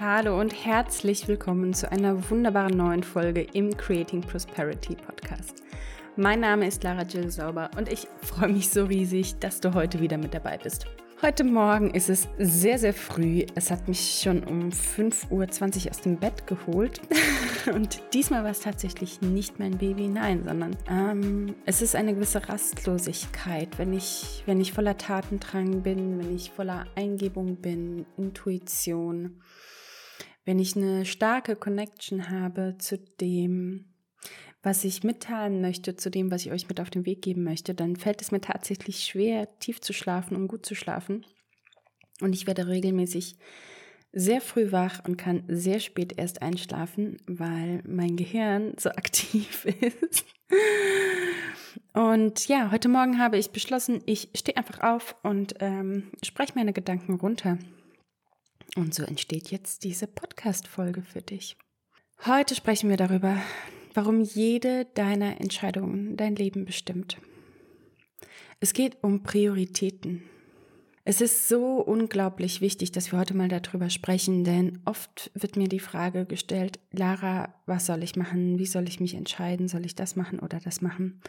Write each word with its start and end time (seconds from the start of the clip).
Hallo 0.00 0.40
und 0.40 0.64
herzlich 0.64 1.28
willkommen 1.28 1.74
zu 1.74 1.90
einer 1.90 2.30
wunderbaren 2.30 2.76
neuen 2.76 3.02
Folge 3.02 3.42
im 3.52 3.76
Creating 3.76 4.20
Prosperity 4.20 4.96
Podcast. 4.96 5.62
Mein 6.16 6.40
Name 6.40 6.66
ist 6.66 6.82
Lara 6.82 7.02
Jill 7.02 7.30
Sauber 7.30 7.70
und 7.76 7.90
ich 7.90 8.08
freue 8.22 8.48
mich 8.48 8.70
so 8.70 8.84
riesig, 8.84 9.38
dass 9.38 9.60
du 9.60 9.74
heute 9.74 10.00
wieder 10.00 10.18
mit 10.18 10.34
dabei 10.34 10.58
bist. 10.58 10.86
Heute 11.24 11.44
Morgen 11.44 11.92
ist 11.92 12.08
es 12.08 12.28
sehr, 12.36 12.80
sehr 12.80 12.92
früh. 12.92 13.46
Es 13.54 13.70
hat 13.70 13.86
mich 13.86 14.20
schon 14.20 14.42
um 14.42 14.70
5.20 14.70 15.30
Uhr 15.30 15.90
aus 15.92 16.00
dem 16.00 16.16
Bett 16.16 16.48
geholt. 16.48 17.00
Und 17.72 18.02
diesmal 18.12 18.42
war 18.42 18.50
es 18.50 18.58
tatsächlich 18.58 19.20
nicht 19.20 19.60
mein 19.60 19.78
Baby, 19.78 20.08
nein, 20.08 20.42
sondern 20.42 20.76
ähm, 20.90 21.54
es 21.64 21.80
ist 21.80 21.94
eine 21.94 22.16
gewisse 22.16 22.48
Rastlosigkeit, 22.48 23.78
wenn 23.78 23.92
ich, 23.92 24.42
wenn 24.46 24.60
ich 24.60 24.72
voller 24.72 24.98
Tatendrang 24.98 25.82
bin, 25.82 26.18
wenn 26.18 26.34
ich 26.34 26.50
voller 26.50 26.86
Eingebung 26.96 27.54
bin, 27.54 28.04
Intuition, 28.16 29.40
wenn 30.44 30.58
ich 30.58 30.74
eine 30.74 31.04
starke 31.04 31.54
Connection 31.54 32.30
habe 32.30 32.78
zu 32.78 32.98
dem, 32.98 33.92
was 34.62 34.84
ich 34.84 35.02
mitteilen 35.02 35.60
möchte, 35.60 35.96
zu 35.96 36.10
dem, 36.10 36.30
was 36.30 36.46
ich 36.46 36.52
euch 36.52 36.68
mit 36.68 36.80
auf 36.80 36.90
den 36.90 37.04
Weg 37.04 37.22
geben 37.22 37.42
möchte, 37.42 37.74
dann 37.74 37.96
fällt 37.96 38.22
es 38.22 38.30
mir 38.30 38.40
tatsächlich 38.40 39.04
schwer, 39.04 39.48
tief 39.58 39.80
zu 39.80 39.92
schlafen 39.92 40.36
und 40.36 40.48
gut 40.48 40.64
zu 40.64 40.74
schlafen. 40.74 41.26
Und 42.20 42.34
ich 42.34 42.46
werde 42.46 42.68
regelmäßig 42.68 43.36
sehr 44.12 44.40
früh 44.40 44.70
wach 44.70 45.04
und 45.04 45.16
kann 45.16 45.42
sehr 45.48 45.80
spät 45.80 46.18
erst 46.18 46.42
einschlafen, 46.42 47.16
weil 47.26 47.82
mein 47.86 48.16
Gehirn 48.16 48.74
so 48.78 48.90
aktiv 48.90 49.64
ist. 49.64 50.24
Und 51.94 52.46
ja, 52.46 52.70
heute 52.70 52.88
Morgen 52.88 53.18
habe 53.18 53.38
ich 53.38 53.50
beschlossen, 53.50 54.02
ich 54.06 54.28
stehe 54.34 54.56
einfach 54.56 54.80
auf 54.80 55.16
und 55.22 55.54
ähm, 55.60 56.10
spreche 56.22 56.52
meine 56.54 56.72
Gedanken 56.72 57.14
runter. 57.14 57.58
Und 58.76 58.94
so 58.94 59.02
entsteht 59.02 59.50
jetzt 59.50 59.84
diese 59.84 60.06
Podcast-Folge 60.06 61.02
für 61.02 61.20
dich. 61.20 61.56
Heute 62.24 62.54
sprechen 62.54 62.88
wir 62.88 62.96
darüber, 62.96 63.36
warum 63.94 64.20
jede 64.22 64.86
deiner 64.94 65.40
Entscheidungen 65.40 66.16
dein 66.16 66.36
Leben 66.36 66.64
bestimmt. 66.64 67.18
Es 68.60 68.72
geht 68.72 68.98
um 69.02 69.22
Prioritäten. 69.22 70.22
Es 71.04 71.20
ist 71.20 71.48
so 71.48 71.80
unglaublich 71.80 72.60
wichtig, 72.60 72.92
dass 72.92 73.10
wir 73.10 73.18
heute 73.18 73.34
mal 73.34 73.48
darüber 73.48 73.90
sprechen, 73.90 74.44
denn 74.44 74.78
oft 74.84 75.32
wird 75.34 75.56
mir 75.56 75.66
die 75.66 75.80
Frage 75.80 76.26
gestellt, 76.26 76.78
Lara, 76.92 77.52
was 77.66 77.86
soll 77.86 78.04
ich 78.04 78.14
machen? 78.14 78.60
Wie 78.60 78.66
soll 78.66 78.86
ich 78.86 79.00
mich 79.00 79.14
entscheiden? 79.14 79.66
Soll 79.66 79.84
ich 79.84 79.96
das 79.96 80.14
machen 80.14 80.38
oder 80.38 80.60
das 80.60 80.80
machen? 80.80 81.20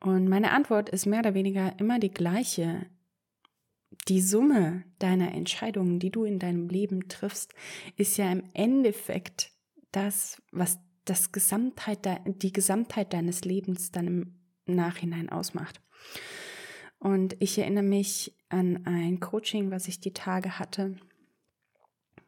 Und 0.00 0.28
meine 0.28 0.52
Antwort 0.52 0.88
ist 0.88 1.04
mehr 1.04 1.18
oder 1.20 1.34
weniger 1.34 1.78
immer 1.78 1.98
die 1.98 2.10
gleiche. 2.10 2.86
Die 4.08 4.22
Summe 4.22 4.84
deiner 4.98 5.34
Entscheidungen, 5.34 5.98
die 5.98 6.10
du 6.10 6.24
in 6.24 6.38
deinem 6.38 6.68
Leben 6.68 7.08
triffst, 7.08 7.52
ist 7.96 8.16
ja 8.16 8.32
im 8.32 8.44
Endeffekt 8.54 9.52
das, 9.92 10.40
was 10.52 10.78
das 11.08 11.32
Gesamtheit, 11.32 12.06
die 12.26 12.52
Gesamtheit 12.52 13.12
deines 13.12 13.44
Lebens 13.44 13.90
dann 13.90 14.06
im 14.06 14.34
Nachhinein 14.66 15.28
ausmacht. 15.28 15.80
Und 16.98 17.36
ich 17.40 17.58
erinnere 17.58 17.84
mich 17.84 18.36
an 18.48 18.86
ein 18.86 19.20
Coaching, 19.20 19.70
was 19.70 19.88
ich 19.88 20.00
die 20.00 20.12
Tage 20.12 20.58
hatte. 20.58 20.96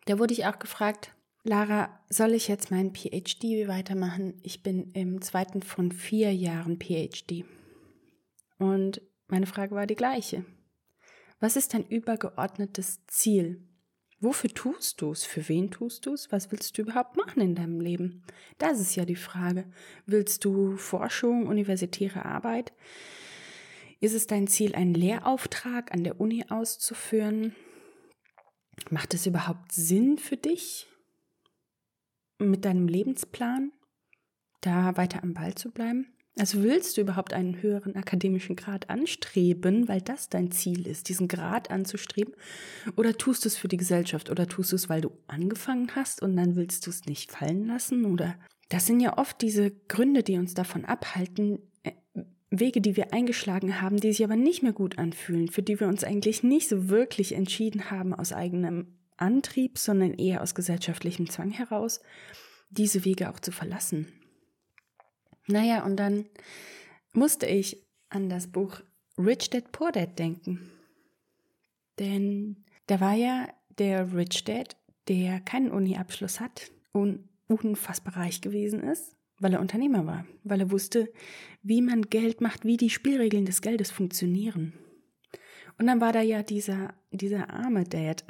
Da 0.06 0.18
wurde 0.18 0.34
ich 0.34 0.46
auch 0.46 0.58
gefragt, 0.58 1.12
Lara, 1.42 2.00
soll 2.10 2.34
ich 2.34 2.48
jetzt 2.48 2.70
meinen 2.70 2.94
PhD 2.94 3.66
weitermachen? 3.66 4.34
Ich 4.42 4.62
bin 4.62 4.90
im 4.92 5.22
zweiten 5.22 5.62
von 5.62 5.90
vier 5.90 6.34
Jahren 6.34 6.78
PhD. 6.78 7.44
Und 8.58 9.00
meine 9.26 9.46
Frage 9.46 9.74
war 9.74 9.86
die 9.86 9.96
gleiche. 9.96 10.44
Was 11.40 11.56
ist 11.56 11.72
dein 11.72 11.86
übergeordnetes 11.86 13.06
Ziel? 13.06 13.66
Wofür 14.20 14.50
tust 14.50 15.00
du 15.00 15.12
es? 15.12 15.24
Für 15.24 15.48
wen 15.48 15.70
tust 15.70 16.04
du 16.04 16.12
es? 16.12 16.30
Was 16.30 16.52
willst 16.52 16.76
du 16.76 16.82
überhaupt 16.82 17.16
machen 17.16 17.40
in 17.40 17.54
deinem 17.54 17.80
Leben? 17.80 18.22
Das 18.58 18.78
ist 18.78 18.94
ja 18.94 19.06
die 19.06 19.16
Frage. 19.16 19.64
Willst 20.04 20.44
du 20.44 20.76
Forschung, 20.76 21.46
universitäre 21.46 22.26
Arbeit? 22.26 22.74
Ist 23.98 24.14
es 24.14 24.26
dein 24.26 24.46
Ziel, 24.46 24.74
einen 24.74 24.94
Lehrauftrag 24.94 25.92
an 25.92 26.04
der 26.04 26.20
Uni 26.20 26.44
auszuführen? 26.50 27.56
Macht 28.90 29.14
es 29.14 29.26
überhaupt 29.26 29.72
Sinn 29.72 30.18
für 30.18 30.36
dich, 30.36 30.86
mit 32.38 32.64
deinem 32.64 32.88
Lebensplan 32.88 33.72
da 34.60 34.96
weiter 34.98 35.22
am 35.22 35.32
Ball 35.32 35.54
zu 35.54 35.70
bleiben? 35.70 36.12
Also 36.38 36.62
willst 36.62 36.96
du 36.96 37.02
überhaupt 37.02 37.32
einen 37.32 37.60
höheren 37.60 37.96
akademischen 37.96 38.56
Grad 38.56 38.88
anstreben, 38.88 39.88
weil 39.88 40.00
das 40.00 40.28
dein 40.28 40.50
Ziel 40.50 40.86
ist, 40.86 41.08
diesen 41.08 41.28
Grad 41.28 41.70
anzustreben? 41.70 42.34
Oder 42.96 43.18
tust 43.18 43.44
du 43.44 43.48
es 43.48 43.56
für 43.56 43.68
die 43.68 43.76
Gesellschaft? 43.76 44.30
Oder 44.30 44.46
tust 44.46 44.72
du 44.72 44.76
es, 44.76 44.88
weil 44.88 45.00
du 45.00 45.10
angefangen 45.26 45.90
hast 45.94 46.22
und 46.22 46.36
dann 46.36 46.56
willst 46.56 46.86
du 46.86 46.90
es 46.90 47.04
nicht 47.04 47.32
fallen 47.32 47.66
lassen? 47.66 48.04
Oder 48.04 48.36
das 48.68 48.86
sind 48.86 49.00
ja 49.00 49.18
oft 49.18 49.42
diese 49.42 49.72
Gründe, 49.88 50.22
die 50.22 50.38
uns 50.38 50.54
davon 50.54 50.84
abhalten, 50.84 51.58
äh, 51.82 51.92
Wege, 52.50 52.80
die 52.80 52.96
wir 52.96 53.12
eingeschlagen 53.12 53.80
haben, 53.80 53.98
die 53.98 54.12
sich 54.12 54.24
aber 54.24 54.36
nicht 54.36 54.62
mehr 54.62 54.72
gut 54.72 54.98
anfühlen, 54.98 55.48
für 55.48 55.62
die 55.62 55.78
wir 55.78 55.88
uns 55.88 56.04
eigentlich 56.04 56.42
nicht 56.42 56.68
so 56.68 56.88
wirklich 56.88 57.32
entschieden 57.32 57.90
haben 57.90 58.14
aus 58.14 58.32
eigenem 58.32 58.86
Antrieb, 59.16 59.78
sondern 59.78 60.14
eher 60.14 60.42
aus 60.42 60.54
gesellschaftlichem 60.54 61.28
Zwang 61.28 61.50
heraus, 61.50 62.00
diese 62.70 63.04
Wege 63.04 63.30
auch 63.30 63.40
zu 63.40 63.52
verlassen. 63.52 64.06
Naja, 65.50 65.84
und 65.84 65.96
dann 65.96 66.26
musste 67.12 67.46
ich 67.46 67.84
an 68.08 68.28
das 68.28 68.46
Buch 68.46 68.80
Rich 69.18 69.50
Dad 69.50 69.72
Poor 69.72 69.92
Dad 69.92 70.18
denken. 70.18 70.70
Denn 71.98 72.64
da 72.86 73.00
war 73.00 73.14
ja 73.14 73.48
der 73.78 74.14
Rich 74.14 74.44
Dad, 74.44 74.76
der 75.08 75.40
keinen 75.40 75.70
Uni-Abschluss 75.70 76.40
hat 76.40 76.70
und 76.92 77.28
unfassbar 77.48 78.16
reich 78.16 78.40
gewesen 78.40 78.82
ist, 78.82 79.16
weil 79.38 79.52
er 79.52 79.60
Unternehmer 79.60 80.06
war, 80.06 80.24
weil 80.44 80.60
er 80.60 80.70
wusste, 80.70 81.12
wie 81.62 81.82
man 81.82 82.02
Geld 82.02 82.40
macht, 82.40 82.64
wie 82.64 82.76
die 82.76 82.90
Spielregeln 82.90 83.44
des 83.44 83.60
Geldes 83.60 83.90
funktionieren. 83.90 84.72
Und 85.78 85.86
dann 85.86 86.00
war 86.00 86.12
da 86.12 86.20
ja 86.20 86.42
dieser, 86.42 86.94
dieser 87.10 87.50
arme 87.50 87.84
Dad, 87.84 88.24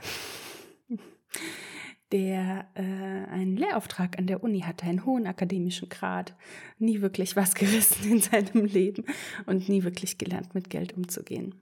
der 2.12 2.68
äh, 2.74 2.80
einen 2.80 3.56
Lehrauftrag 3.56 4.18
an 4.18 4.26
der 4.26 4.42
Uni 4.42 4.60
hatte, 4.60 4.86
einen 4.86 5.04
hohen 5.04 5.26
akademischen 5.26 5.88
Grad, 5.88 6.34
nie 6.78 7.00
wirklich 7.00 7.36
was 7.36 7.54
gerissen 7.54 8.10
in 8.10 8.20
seinem 8.20 8.64
Leben 8.64 9.04
und 9.46 9.68
nie 9.68 9.84
wirklich 9.84 10.18
gelernt, 10.18 10.54
mit 10.54 10.70
Geld 10.70 10.96
umzugehen. 10.96 11.54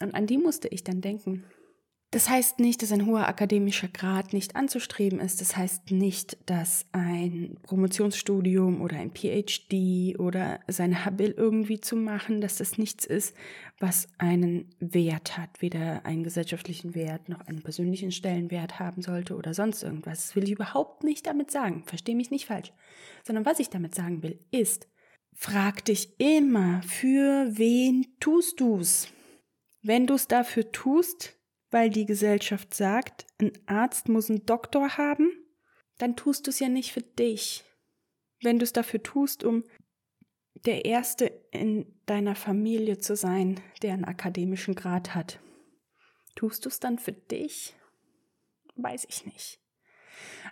Und 0.00 0.14
an 0.14 0.26
die 0.26 0.38
musste 0.38 0.68
ich 0.68 0.84
dann 0.84 1.00
denken. 1.00 1.44
Das 2.12 2.28
heißt 2.28 2.58
nicht, 2.58 2.82
dass 2.82 2.90
ein 2.90 3.06
hoher 3.06 3.28
akademischer 3.28 3.86
Grad 3.86 4.32
nicht 4.32 4.56
anzustreben 4.56 5.20
ist. 5.20 5.40
Das 5.40 5.56
heißt 5.56 5.92
nicht, 5.92 6.38
dass 6.46 6.84
ein 6.90 7.56
Promotionsstudium 7.62 8.80
oder 8.80 8.96
ein 8.96 9.12
PhD 9.12 10.18
oder 10.18 10.58
sein 10.66 11.04
Habil 11.04 11.30
irgendwie 11.30 11.80
zu 11.80 11.94
machen, 11.94 12.40
dass 12.40 12.56
das 12.56 12.78
nichts 12.78 13.04
ist, 13.04 13.36
was 13.78 14.08
einen 14.18 14.74
Wert 14.80 15.38
hat, 15.38 15.62
weder 15.62 16.04
einen 16.04 16.24
gesellschaftlichen 16.24 16.96
Wert 16.96 17.28
noch 17.28 17.42
einen 17.42 17.62
persönlichen 17.62 18.10
Stellenwert 18.10 18.80
haben 18.80 19.02
sollte 19.02 19.36
oder 19.36 19.54
sonst 19.54 19.84
irgendwas. 19.84 20.26
Das 20.26 20.36
will 20.36 20.44
ich 20.44 20.50
überhaupt 20.50 21.04
nicht 21.04 21.28
damit 21.28 21.52
sagen. 21.52 21.84
Versteh 21.86 22.16
mich 22.16 22.32
nicht 22.32 22.46
falsch. 22.46 22.72
Sondern 23.22 23.46
was 23.46 23.60
ich 23.60 23.70
damit 23.70 23.94
sagen 23.94 24.24
will, 24.24 24.40
ist, 24.50 24.88
frag 25.32 25.84
dich 25.84 26.18
immer, 26.18 26.82
für 26.82 27.56
wen 27.56 28.08
tust 28.18 28.58
du's? 28.58 29.06
Wenn 29.80 30.08
du's 30.08 30.26
dafür 30.26 30.72
tust, 30.72 31.39
weil 31.70 31.90
die 31.90 32.06
Gesellschaft 32.06 32.74
sagt, 32.74 33.26
ein 33.40 33.52
Arzt 33.66 34.08
muss 34.08 34.30
einen 34.30 34.46
Doktor 34.46 34.96
haben, 34.96 35.30
dann 35.98 36.16
tust 36.16 36.46
du 36.46 36.50
es 36.50 36.58
ja 36.58 36.68
nicht 36.68 36.92
für 36.92 37.02
dich. 37.02 37.64
Wenn 38.42 38.58
du 38.58 38.64
es 38.64 38.72
dafür 38.72 39.02
tust, 39.02 39.44
um 39.44 39.64
der 40.64 40.84
Erste 40.84 41.26
in 41.52 41.86
deiner 42.06 42.34
Familie 42.34 42.98
zu 42.98 43.16
sein, 43.16 43.60
der 43.82 43.92
einen 43.94 44.04
akademischen 44.04 44.74
Grad 44.74 45.14
hat, 45.14 45.40
tust 46.34 46.64
du 46.64 46.68
es 46.68 46.80
dann 46.80 46.98
für 46.98 47.12
dich? 47.12 47.74
Weiß 48.76 49.06
ich 49.08 49.26
nicht. 49.26 49.60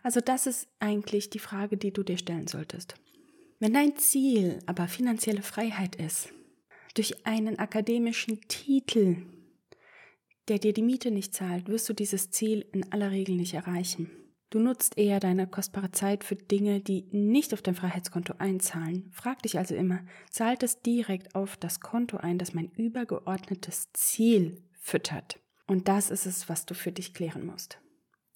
Also 0.03 0.21
das 0.21 0.47
ist 0.47 0.69
eigentlich 0.79 1.31
die 1.31 1.39
Frage, 1.39 1.77
die 1.77 1.93
du 1.93 2.03
dir 2.03 2.19
stellen 2.19 2.47
solltest. 2.47 2.95
Wenn 3.59 3.75
dein 3.75 3.97
Ziel 3.97 4.61
aber 4.67 4.87
finanzielle 4.87 5.43
Freiheit 5.43 5.97
ist, 5.97 6.33
durch 6.95 7.27
einen 7.27 7.59
akademischen 7.59 8.41
Titel 8.49 9.27
der 10.49 10.59
dir 10.59 10.73
die 10.73 10.83
Miete 10.83 11.11
nicht 11.11 11.35
zahlt, 11.35 11.69
wirst 11.69 11.89
du 11.89 11.93
dieses 11.93 12.31
Ziel 12.31 12.67
in 12.73 12.93
aller 12.93 13.11
Regel 13.11 13.37
nicht 13.37 13.55
erreichen. 13.55 14.11
Du 14.51 14.59
nutzt 14.59 14.97
eher 14.97 15.21
deine 15.21 15.47
kostbare 15.47 15.91
Zeit 15.91 16.25
für 16.25 16.37
Dinge, 16.37 16.81
die 16.81 17.05
nicht 17.11 17.53
auf 17.53 17.61
dein 17.61 17.75
Freiheitskonto 17.75 18.35
einzahlen. 18.39 19.11
Frag 19.13 19.43
dich 19.43 19.59
also 19.59 19.75
immer, 19.75 20.01
zahlt 20.31 20.63
es 20.63 20.81
direkt 20.81 21.35
auf 21.35 21.59
das 21.59 21.81
Konto 21.81 22.17
ein, 22.17 22.39
das 22.39 22.55
mein 22.55 22.71
übergeordnetes 22.71 23.93
Ziel 23.93 24.63
füttert? 24.73 25.39
Und 25.67 25.89
das 25.89 26.11
ist 26.11 26.25
es, 26.25 26.49
was 26.49 26.65
du 26.65 26.73
für 26.73 26.93
dich 26.93 27.13
klären 27.13 27.45
musst. 27.45 27.79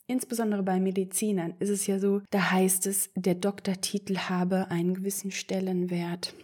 Insbesondere 0.06 0.62
bei 0.62 0.81
Medizinern 0.81 1.55
ist 1.61 1.70
es 1.70 1.87
ja 1.87 1.99
so, 1.99 2.20
da 2.31 2.50
heißt 2.50 2.87
es, 2.87 3.11
der 3.15 3.35
Doktortitel 3.35 4.19
habe 4.19 4.70
einen 4.70 4.94
gewissen 4.94 5.31
Stellenwert. 5.31 6.35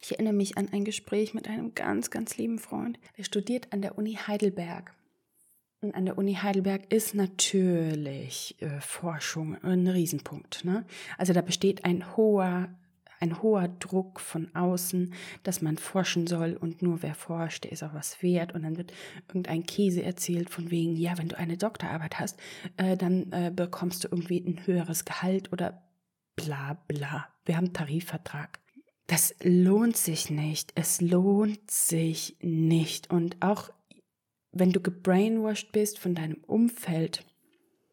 Ich 0.00 0.12
erinnere 0.12 0.34
mich 0.34 0.56
an 0.56 0.68
ein 0.70 0.84
Gespräch 0.84 1.34
mit 1.34 1.48
einem 1.48 1.74
ganz, 1.74 2.10
ganz 2.10 2.36
lieben 2.36 2.60
Freund, 2.60 3.00
der 3.18 3.24
studiert 3.24 3.72
an 3.72 3.82
der 3.82 3.98
Uni 3.98 4.14
Heidelberg. 4.14 4.95
Und 5.86 5.94
an 5.94 6.04
der 6.04 6.18
Uni 6.18 6.34
Heidelberg 6.34 6.92
ist 6.92 7.14
natürlich 7.14 8.56
äh, 8.60 8.80
Forschung 8.80 9.56
ein 9.62 9.86
Riesenpunkt. 9.86 10.64
Ne? 10.64 10.84
Also 11.16 11.32
da 11.32 11.42
besteht 11.42 11.84
ein 11.84 12.16
hoher, 12.16 12.68
ein 13.20 13.40
hoher 13.40 13.68
Druck 13.68 14.18
von 14.18 14.52
außen, 14.52 15.14
dass 15.44 15.62
man 15.62 15.78
forschen 15.78 16.26
soll 16.26 16.54
und 16.54 16.82
nur 16.82 17.04
wer 17.04 17.14
forscht, 17.14 17.62
der 17.62 17.70
ist 17.70 17.84
auch 17.84 17.94
was 17.94 18.20
wert. 18.20 18.52
Und 18.52 18.64
dann 18.64 18.76
wird 18.76 18.92
irgendein 19.28 19.64
Käse 19.64 20.02
erzählt 20.02 20.50
von 20.50 20.72
wegen, 20.72 20.96
ja, 20.96 21.16
wenn 21.18 21.28
du 21.28 21.38
eine 21.38 21.56
Doktorarbeit 21.56 22.18
hast, 22.18 22.36
äh, 22.78 22.96
dann 22.96 23.30
äh, 23.30 23.52
bekommst 23.54 24.02
du 24.02 24.08
irgendwie 24.10 24.40
ein 24.40 24.66
höheres 24.66 25.04
Gehalt 25.04 25.52
oder 25.52 25.84
bla 26.34 26.82
bla. 26.88 27.28
Wir 27.44 27.56
haben 27.56 27.72
Tarifvertrag. 27.72 28.58
Das 29.06 29.36
lohnt 29.40 29.96
sich 29.96 30.30
nicht. 30.30 30.72
Es 30.74 31.00
lohnt 31.00 31.70
sich 31.70 32.36
nicht. 32.40 33.08
Und 33.08 33.36
auch 33.40 33.70
wenn 34.58 34.72
du 34.72 34.80
gebrainwashed 34.80 35.72
bist 35.72 35.98
von 35.98 36.14
deinem 36.14 36.38
Umfeld, 36.46 37.24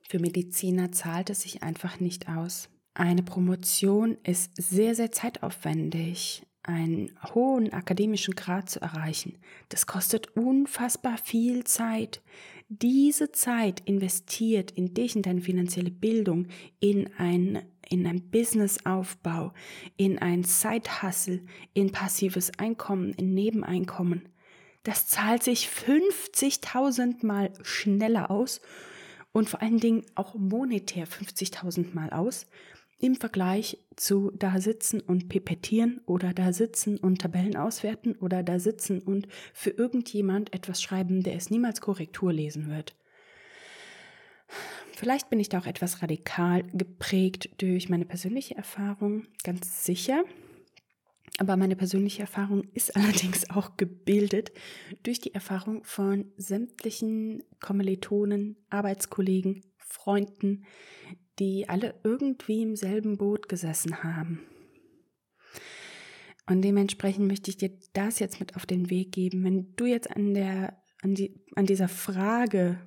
für 0.08 0.20
Mediziner 0.20 0.92
zahlt 0.92 1.30
es 1.30 1.42
sich 1.42 1.64
einfach 1.64 2.00
nicht 2.00 2.30
aus. 2.30 2.70
Eine 2.94 3.24
Promotion 3.24 4.18
ist 4.24 4.52
sehr, 4.56 4.94
sehr 4.94 5.12
zeitaufwendig, 5.12 6.44
einen 6.62 7.12
hohen 7.34 7.74
akademischen 7.74 8.36
Grad 8.36 8.70
zu 8.70 8.80
erreichen. 8.82 9.38
Das 9.70 9.88
kostet 9.88 10.36
unfassbar 10.38 11.18
viel 11.18 11.64
Zeit. 11.64 12.22
Diese 12.70 13.32
Zeit 13.32 13.82
investiert 13.86 14.72
in 14.72 14.94
dich, 14.94 15.16
in 15.16 15.24
deine 15.24 15.42
finanzielle 15.42 15.92
Bildung, 15.92 16.48
in 16.80 17.10
ein, 17.18 17.64
in 17.90 18.06
ein 18.08 18.30
Businessaufbau, 18.30 19.54
in 19.98 20.20
ein 20.20 20.44
Side-Hustle, 20.44 21.42
in 21.74 21.92
passives 21.92 22.52
Einkommen, 22.60 23.14
in 23.14 23.34
Nebeneinkommen. 23.34 24.30
Das 24.84 25.08
zahlt 25.08 25.44
sich 25.44 25.70
50.000 25.70 27.26
Mal 27.26 27.52
schneller 27.64 28.30
aus 28.30 28.62
und 29.32 29.50
vor 29.50 29.62
allen 29.62 29.80
Dingen 29.80 30.06
auch 30.16 30.36
monetär 30.36 31.08
50.000 31.08 31.94
Mal 31.94 32.10
aus 32.10 32.48
im 33.00 33.16
Vergleich 33.16 33.78
zu 33.98 34.32
da 34.32 34.62
sitzen 34.62 35.02
und 35.02 35.28
pipettieren 35.28 36.02
oder 36.06 36.34
da 36.34 36.54
sitzen 36.54 36.98
und 36.98 37.20
Tabellen 37.20 37.58
auswerten 37.58 38.16
oder 38.16 38.44
da 38.44 38.60
sitzen 38.60 39.00
und 39.00 39.28
für 39.54 39.72
irgendjemand 39.72 40.54
etwas 40.54 40.82
schreiben, 40.82 41.22
der 41.22 41.36
es 41.36 41.50
niemals 41.50 41.82
Korrektur 41.82 42.32
lesen 42.32 42.70
wird. 42.70 42.96
Vielleicht 44.96 45.30
bin 45.30 45.40
ich 45.40 45.50
da 45.50 45.60
auch 45.60 45.66
etwas 45.66 46.02
radikal 46.02 46.64
geprägt 46.72 47.50
durch 47.58 47.90
meine 47.90 48.06
persönliche 48.06 48.56
Erfahrung, 48.56 49.26
ganz 49.44 49.84
sicher. 49.84 50.24
Aber 51.40 51.58
meine 51.58 51.76
persönliche 51.76 52.22
Erfahrung 52.22 52.64
ist 52.74 52.96
allerdings 52.96 53.50
auch 53.50 53.78
gebildet 53.78 54.52
durch 55.04 55.20
die 55.20 55.34
Erfahrung 55.34 55.84
von 55.84 56.32
sämtlichen 56.38 57.44
Kommilitonen, 57.60 58.58
Arbeitskollegen, 58.70 59.62
Freunden, 59.78 60.66
die 61.40 61.68
alle 61.68 61.96
irgendwie 62.04 62.62
im 62.62 62.76
selben 62.76 63.18
Boot 63.18 63.50
gesessen 63.50 64.04
haben. 64.04 64.42
Und 66.46 66.62
dementsprechend 66.62 67.28
möchte 67.28 67.50
ich 67.50 67.58
dir 67.58 67.72
das 67.94 68.20
jetzt 68.20 68.40
mit 68.40 68.56
auf 68.56 68.66
den 68.66 68.90
Weg 68.90 69.14
geben. 69.14 69.44
Wenn 69.44 69.76
du 69.76 69.86
jetzt 69.86 70.12
an 70.12 70.34
der, 70.34 70.78
an 71.02 71.16
die, 71.16 71.40
an 71.56 71.66
dieser 71.66 71.88
Frage 71.88 72.80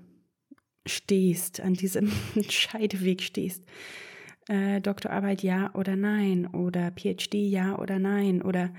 stehst, 0.84 1.60
an 1.60 1.74
diesem 1.74 2.10
Scheideweg 2.48 3.22
stehst, 3.22 3.64
äh, 4.48 4.80
Doktorarbeit 4.80 5.42
ja 5.42 5.74
oder 5.74 5.96
nein 5.96 6.46
oder 6.46 6.92
PhD 6.92 7.34
ja 7.34 7.78
oder 7.78 7.98
nein 7.98 8.42
oder 8.42 8.72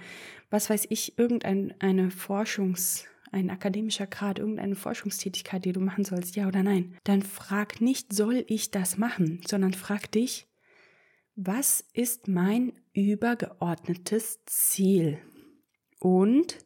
was 0.50 0.70
weiß 0.70 0.88
ich, 0.90 1.18
irgendeine 1.18 2.10
Forschungs, 2.12 3.06
ein 3.32 3.50
akademischer 3.50 4.08
Grad, 4.08 4.40
irgendeine 4.40 4.76
Forschungstätigkeit, 4.76 5.66
die 5.66 5.74
du 5.74 5.82
machen 5.82 6.06
sollst, 6.06 6.36
ja 6.36 6.48
oder 6.48 6.64
nein, 6.64 6.96
dann 7.04 7.22
frag 7.22 7.82
nicht, 7.82 8.14
soll 8.14 8.46
ich 8.48 8.72
das 8.72 8.98
machen, 8.98 9.42
sondern 9.46 9.74
frag 9.74 10.10
dich, 10.12 10.48
was 11.36 11.84
ist 11.94 12.28
mein 12.28 12.74
übergeordnetes 12.94 14.40
Ziel? 14.46 15.20
Und 16.00 16.58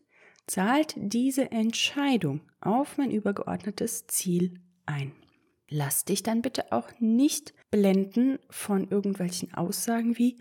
zahlt 0.47 0.93
diese 0.97 1.51
Entscheidung 1.51 2.41
auf 2.61 2.97
mein 2.97 3.11
übergeordnetes 3.11 4.07
Ziel 4.07 4.61
ein? 4.85 5.11
Lass 5.73 6.03
dich 6.03 6.21
dann 6.21 6.41
bitte 6.41 6.73
auch 6.73 6.89
nicht 6.99 7.53
blenden 7.71 8.39
von 8.49 8.89
irgendwelchen 8.89 9.53
Aussagen 9.53 10.17
wie, 10.17 10.37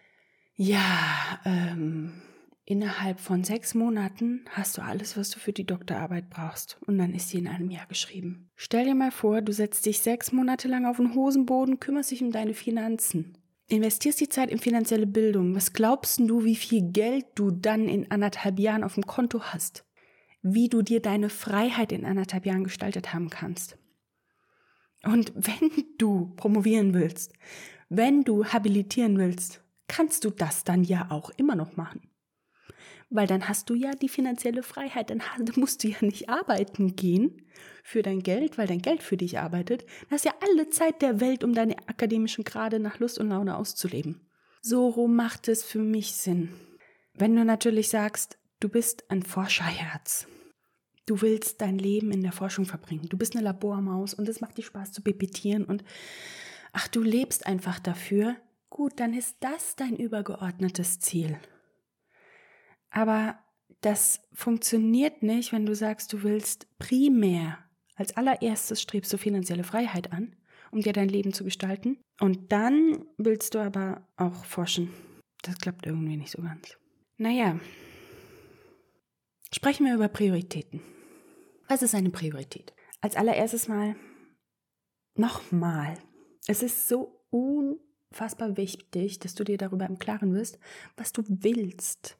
ja, 0.56 1.38
ähm, 1.44 2.20
innerhalb 2.64 3.20
von 3.20 3.44
sechs 3.44 3.76
Monaten 3.76 4.44
hast 4.50 4.76
du 4.76 4.82
alles, 4.82 5.16
was 5.16 5.30
du 5.30 5.38
für 5.38 5.52
die 5.52 5.64
Doktorarbeit 5.64 6.30
brauchst. 6.30 6.78
Und 6.84 6.98
dann 6.98 7.14
ist 7.14 7.28
sie 7.28 7.38
in 7.38 7.46
einem 7.46 7.70
Jahr 7.70 7.86
geschrieben. 7.86 8.50
Stell 8.56 8.86
dir 8.86 8.96
mal 8.96 9.12
vor, 9.12 9.40
du 9.40 9.52
setzt 9.52 9.86
dich 9.86 10.00
sechs 10.00 10.32
Monate 10.32 10.66
lang 10.66 10.84
auf 10.84 10.96
den 10.96 11.14
Hosenboden, 11.14 11.78
kümmerst 11.78 12.10
dich 12.10 12.24
um 12.24 12.32
deine 12.32 12.52
Finanzen. 12.52 13.38
Investierst 13.68 14.20
die 14.20 14.28
Zeit 14.28 14.50
in 14.50 14.58
finanzielle 14.58 15.06
Bildung. 15.06 15.54
Was 15.54 15.72
glaubst 15.72 16.18
du, 16.18 16.42
wie 16.42 16.56
viel 16.56 16.90
Geld 16.90 17.26
du 17.36 17.52
dann 17.52 17.86
in 17.86 18.10
anderthalb 18.10 18.58
Jahren 18.58 18.82
auf 18.82 18.94
dem 18.94 19.06
Konto 19.06 19.44
hast? 19.44 19.84
Wie 20.42 20.68
du 20.68 20.82
dir 20.82 21.00
deine 21.00 21.30
Freiheit 21.30 21.92
in 21.92 22.04
anderthalb 22.04 22.46
Jahren 22.46 22.64
gestaltet 22.64 23.14
haben 23.14 23.30
kannst? 23.30 23.78
Und 25.04 25.32
wenn 25.34 25.70
du 25.98 26.32
promovieren 26.36 26.94
willst, 26.94 27.32
wenn 27.88 28.22
du 28.22 28.44
habilitieren 28.44 29.18
willst, 29.18 29.62
kannst 29.88 30.24
du 30.24 30.30
das 30.30 30.64
dann 30.64 30.84
ja 30.84 31.10
auch 31.10 31.30
immer 31.36 31.56
noch 31.56 31.76
machen 31.76 32.10
weil 33.10 33.26
dann 33.26 33.48
hast 33.48 33.68
du 33.68 33.74
ja 33.74 33.90
die 33.90 34.08
finanzielle 34.08 34.62
Freiheit, 34.62 35.10
dann 35.10 35.22
musst 35.56 35.82
du 35.82 35.88
ja 35.88 35.96
nicht 36.00 36.28
arbeiten 36.28 36.96
gehen 36.96 37.42
für 37.82 38.02
dein 38.02 38.22
Geld, 38.22 38.56
weil 38.56 38.68
dein 38.68 38.80
Geld 38.82 39.02
für 39.02 39.16
dich 39.16 39.38
arbeitet. 39.38 39.82
Du 39.82 40.10
hast 40.12 40.24
ja 40.24 40.34
alle 40.40 40.70
Zeit 40.70 41.02
der 41.02 41.20
Welt, 41.20 41.44
um 41.44 41.52
deine 41.52 41.76
akademischen 41.88 42.44
Grade 42.44 42.78
nach 42.78 43.00
Lust 43.00 43.18
und 43.18 43.28
Laune 43.28 43.56
auszuleben. 43.56 44.20
So 44.62 44.88
rum 44.88 45.16
macht 45.16 45.48
es 45.48 45.64
für 45.64 45.80
mich 45.80 46.14
Sinn. 46.14 46.50
Wenn 47.14 47.34
du 47.34 47.44
natürlich 47.44 47.88
sagst, 47.88 48.38
du 48.60 48.68
bist 48.68 49.10
ein 49.10 49.22
Forscherherz, 49.22 50.26
du 51.10 51.20
willst 51.22 51.60
dein 51.60 51.76
Leben 51.76 52.12
in 52.12 52.22
der 52.22 52.30
Forschung 52.30 52.66
verbringen, 52.66 53.08
du 53.08 53.18
bist 53.18 53.34
eine 53.34 53.44
Labormaus 53.44 54.14
und 54.14 54.28
es 54.28 54.40
macht 54.40 54.56
dir 54.56 54.62
Spaß 54.62 54.92
zu 54.92 55.02
pipettieren 55.02 55.64
und 55.64 55.82
ach, 56.72 56.86
du 56.86 57.02
lebst 57.02 57.46
einfach 57.48 57.80
dafür, 57.80 58.36
gut, 58.68 59.00
dann 59.00 59.12
ist 59.12 59.36
das 59.40 59.74
dein 59.74 59.96
übergeordnetes 59.96 61.00
Ziel. 61.00 61.36
Aber 62.90 63.40
das 63.80 64.20
funktioniert 64.32 65.24
nicht, 65.24 65.52
wenn 65.52 65.66
du 65.66 65.74
sagst, 65.74 66.12
du 66.12 66.22
willst 66.22 66.68
primär 66.78 67.58
als 67.96 68.16
allererstes 68.16 68.80
strebst 68.80 69.12
du 69.12 69.18
finanzielle 69.18 69.64
Freiheit 69.64 70.12
an, 70.12 70.36
um 70.70 70.80
dir 70.80 70.92
dein 70.92 71.08
Leben 71.08 71.32
zu 71.32 71.44
gestalten. 71.44 71.98
Und 72.20 72.52
dann 72.52 73.04
willst 73.18 73.54
du 73.54 73.58
aber 73.58 74.06
auch 74.16 74.44
forschen. 74.44 74.90
Das 75.42 75.58
klappt 75.58 75.86
irgendwie 75.86 76.16
nicht 76.16 76.30
so 76.30 76.40
ganz. 76.40 76.78
Naja, 77.18 77.58
sprechen 79.52 79.86
wir 79.86 79.94
über 79.94 80.08
Prioritäten. 80.08 80.80
Was 81.70 81.82
ist 81.82 81.94
eine 81.94 82.10
Priorität? 82.10 82.74
Als 83.00 83.14
allererstes 83.14 83.68
mal, 83.68 83.94
nochmal, 85.14 85.94
es 86.48 86.64
ist 86.64 86.88
so 86.88 87.22
unfassbar 87.30 88.56
wichtig, 88.56 89.20
dass 89.20 89.36
du 89.36 89.44
dir 89.44 89.56
darüber 89.56 89.86
im 89.86 90.00
Klaren 90.00 90.34
wirst, 90.34 90.58
was 90.96 91.12
du 91.12 91.22
willst. 91.28 92.18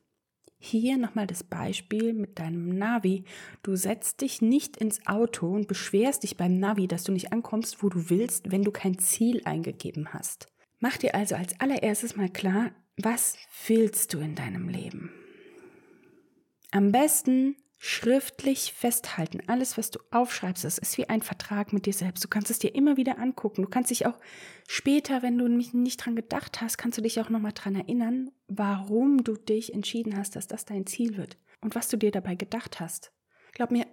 Hier 0.61 0.99
nochmal 0.99 1.27
das 1.27 1.43
Beispiel 1.43 2.13
mit 2.13 2.39
deinem 2.39 2.79
Navi. 2.79 3.25
Du 3.65 3.75
setzt 3.75 4.21
dich 4.21 4.41
nicht 4.41 4.77
ins 4.77 5.05
Auto 5.09 5.53
und 5.53 5.67
beschwerst 5.67 6.23
dich 6.23 6.37
beim 6.37 6.61
Navi, 6.61 6.87
dass 6.87 7.03
du 7.03 7.11
nicht 7.11 7.33
ankommst, 7.33 7.83
wo 7.83 7.89
du 7.89 8.09
willst, 8.09 8.53
wenn 8.53 8.63
du 8.63 8.71
kein 8.71 9.01
Ziel 9.01 9.43
eingegeben 9.47 10.15
hast. 10.15 10.47
Mach 10.79 10.97
dir 10.97 11.17
also 11.17 11.35
als 11.35 11.59
allererstes 11.59 12.15
mal 12.15 12.29
klar, 12.29 12.71
was 12.99 13.37
willst 13.67 14.15
du 14.15 14.21
in 14.21 14.37
deinem 14.37 14.69
Leben? 14.69 15.11
Am 16.71 16.93
besten 16.93 17.57
schriftlich 17.83 18.75
festhalten. 18.75 19.41
Alles, 19.47 19.79
was 19.79 19.91
du 19.91 20.01
aufschreibst, 20.11 20.65
das 20.65 20.77
ist 20.77 20.99
wie 20.99 21.09
ein 21.09 21.23
Vertrag 21.23 21.73
mit 21.73 21.87
dir 21.87 21.95
selbst. 21.95 22.23
Du 22.23 22.29
kannst 22.29 22.51
es 22.51 22.59
dir 22.59 22.75
immer 22.75 22.99
wieder 22.99 23.19
angucken. 23.19 23.63
Du 23.63 23.69
kannst 23.69 23.91
dich 23.91 24.05
auch 24.05 24.19
später, 24.69 25.23
wenn 25.23 25.39
du 25.39 25.49
nicht 25.49 25.97
dran 25.97 26.15
gedacht 26.15 26.61
hast, 26.61 26.77
kannst 26.77 26.99
du 26.99 27.03
dich 27.03 27.19
auch 27.21 27.31
nochmal 27.31 27.55
dran 27.55 27.75
erinnern, 27.75 28.33
warum 28.49 29.25
du 29.25 29.35
dich 29.35 29.73
entschieden 29.73 30.15
hast, 30.19 30.37
dass 30.37 30.47
das 30.47 30.67
dein 30.67 30.85
Ziel 30.85 31.17
wird 31.17 31.39
und 31.63 31.75
was 31.75 31.89
du 31.89 31.97
dir 31.97 32.11
dabei 32.11 32.35
gedacht 32.35 32.81
hast. 32.81 33.13
Glaub 33.53 33.71
mir, 33.71 33.87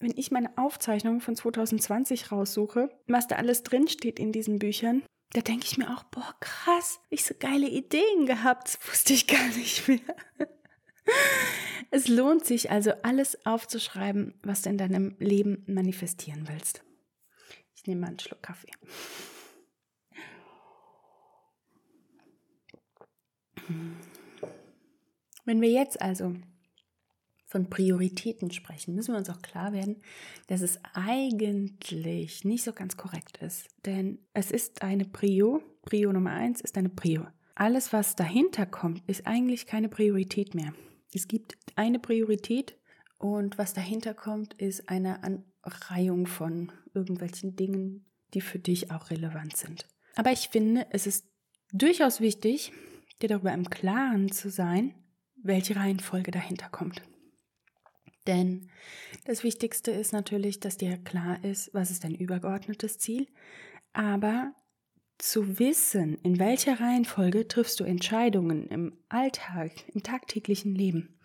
wenn 0.00 0.14
ich 0.16 0.30
meine 0.30 0.56
Aufzeichnung 0.56 1.20
von 1.20 1.36
2020 1.36 2.32
raussuche, 2.32 2.88
was 3.06 3.28
da 3.28 3.36
alles 3.36 3.62
drinsteht 3.62 4.18
in 4.18 4.32
diesen 4.32 4.58
Büchern, 4.58 5.02
da 5.34 5.42
denke 5.42 5.66
ich 5.66 5.76
mir 5.76 5.90
auch, 5.90 6.04
boah, 6.04 6.34
krass, 6.40 7.00
ich 7.10 7.22
so 7.22 7.34
geile 7.38 7.68
Ideen 7.68 8.24
gehabt, 8.24 8.68
das 8.68 8.88
wusste 8.88 9.12
ich 9.12 9.26
gar 9.26 9.46
nicht 9.48 9.88
mehr. 9.88 10.00
Es 11.90 12.08
lohnt 12.08 12.44
sich 12.44 12.70
also, 12.70 12.92
alles 13.02 13.46
aufzuschreiben, 13.46 14.34
was 14.42 14.62
du 14.62 14.70
in 14.70 14.78
deinem 14.78 15.16
Leben 15.18 15.64
manifestieren 15.66 16.48
willst. 16.48 16.82
Ich 17.74 17.86
nehme 17.86 18.02
mal 18.02 18.08
einen 18.08 18.18
Schluck 18.18 18.42
Kaffee. 18.42 18.70
Wenn 25.44 25.60
wir 25.60 25.70
jetzt 25.70 26.00
also 26.02 26.34
von 27.46 27.70
Prioritäten 27.70 28.50
sprechen, 28.50 28.94
müssen 28.94 29.14
wir 29.14 29.18
uns 29.18 29.30
auch 29.30 29.40
klar 29.40 29.72
werden, 29.72 30.02
dass 30.48 30.60
es 30.60 30.80
eigentlich 30.92 32.44
nicht 32.44 32.64
so 32.64 32.72
ganz 32.72 32.96
korrekt 32.96 33.38
ist. 33.38 33.68
Denn 33.86 34.18
es 34.34 34.50
ist 34.50 34.82
eine 34.82 35.04
Prio, 35.04 35.62
Prio 35.82 36.12
Nummer 36.12 36.32
eins 36.32 36.60
ist 36.60 36.76
eine 36.76 36.88
Prio. 36.88 37.26
Alles, 37.54 37.92
was 37.92 38.16
dahinter 38.16 38.66
kommt, 38.66 39.08
ist 39.08 39.26
eigentlich 39.26 39.66
keine 39.66 39.88
Priorität 39.88 40.54
mehr. 40.54 40.74
Es 41.12 41.28
gibt 41.28 41.56
eine 41.76 41.98
Priorität 41.98 42.76
und 43.18 43.58
was 43.58 43.74
dahinter 43.74 44.14
kommt, 44.14 44.54
ist 44.54 44.88
eine 44.88 45.22
Anreihung 45.22 46.26
von 46.26 46.72
irgendwelchen 46.94 47.56
Dingen, 47.56 48.04
die 48.34 48.40
für 48.40 48.58
dich 48.58 48.90
auch 48.90 49.10
relevant 49.10 49.56
sind. 49.56 49.86
Aber 50.14 50.32
ich 50.32 50.48
finde, 50.48 50.86
es 50.90 51.06
ist 51.06 51.26
durchaus 51.72 52.20
wichtig, 52.20 52.72
dir 53.22 53.28
darüber 53.28 53.52
im 53.52 53.70
Klaren 53.70 54.30
zu 54.32 54.50
sein, 54.50 54.94
welche 55.42 55.76
Reihenfolge 55.76 56.30
dahinter 56.30 56.68
kommt. 56.68 57.02
Denn 58.26 58.68
das 59.24 59.44
Wichtigste 59.44 59.92
ist 59.92 60.12
natürlich, 60.12 60.60
dass 60.60 60.76
dir 60.76 60.98
klar 60.98 61.42
ist, 61.44 61.72
was 61.72 61.90
ist 61.90 62.04
dein 62.04 62.14
übergeordnetes 62.14 62.98
Ziel, 62.98 63.28
aber 63.92 64.52
zu 65.18 65.58
wissen, 65.58 66.18
in 66.22 66.38
welcher 66.38 66.80
Reihenfolge 66.80 67.48
triffst 67.48 67.80
du 67.80 67.84
Entscheidungen 67.84 68.68
im 68.68 68.92
Alltag, 69.08 69.72
im 69.94 70.02
tagtäglichen 70.02 70.74
Leben, 70.74 71.16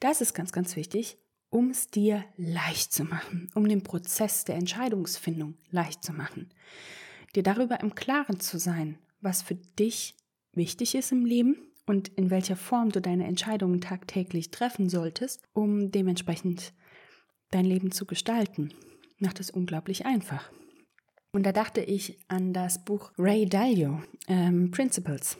das 0.00 0.20
ist 0.20 0.34
ganz, 0.34 0.52
ganz 0.52 0.76
wichtig, 0.76 1.16
um 1.50 1.70
es 1.70 1.88
dir 1.88 2.24
leicht 2.36 2.92
zu 2.92 3.04
machen, 3.04 3.48
um 3.54 3.66
den 3.68 3.82
Prozess 3.82 4.44
der 4.44 4.56
Entscheidungsfindung 4.56 5.54
leicht 5.70 6.04
zu 6.04 6.12
machen. 6.12 6.50
Dir 7.34 7.42
darüber 7.42 7.80
im 7.80 7.94
Klaren 7.94 8.40
zu 8.40 8.58
sein, 8.58 8.98
was 9.20 9.42
für 9.42 9.54
dich 9.54 10.14
wichtig 10.52 10.94
ist 10.94 11.12
im 11.12 11.24
Leben 11.24 11.56
und 11.86 12.08
in 12.08 12.30
welcher 12.30 12.56
Form 12.56 12.90
du 12.90 13.00
deine 13.00 13.26
Entscheidungen 13.26 13.80
tagtäglich 13.80 14.50
treffen 14.50 14.88
solltest, 14.88 15.42
um 15.52 15.90
dementsprechend 15.90 16.72
dein 17.50 17.64
Leben 17.64 17.92
zu 17.92 18.04
gestalten, 18.04 18.74
macht 19.18 19.40
es 19.40 19.50
unglaublich 19.50 20.06
einfach. 20.06 20.50
Und 21.34 21.42
da 21.42 21.50
dachte 21.50 21.80
ich 21.80 22.16
an 22.28 22.52
das 22.52 22.84
Buch 22.84 23.10
Ray 23.18 23.44
Dalio, 23.44 24.00
ähm, 24.28 24.70
Principles. 24.70 25.36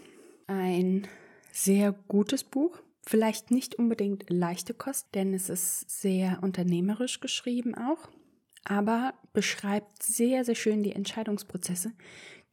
Ein 0.49 1.07
sehr 1.53 1.93
gutes 2.09 2.43
Buch, 2.43 2.81
vielleicht 3.07 3.53
nicht 3.53 3.77
unbedingt 3.77 4.29
leichte 4.29 4.75
Kost, 4.75 5.15
denn 5.15 5.33
es 5.33 5.49
ist 5.49 5.89
sehr 5.89 6.41
unternehmerisch 6.43 7.21
geschrieben 7.21 7.77
auch, 7.77 8.09
aber 8.65 9.15
beschreibt 9.33 10.03
sehr, 10.03 10.45
sehr 10.45 10.57
schön 10.57 10.83
die 10.83 10.97
Entscheidungsprozesse, 10.97 11.93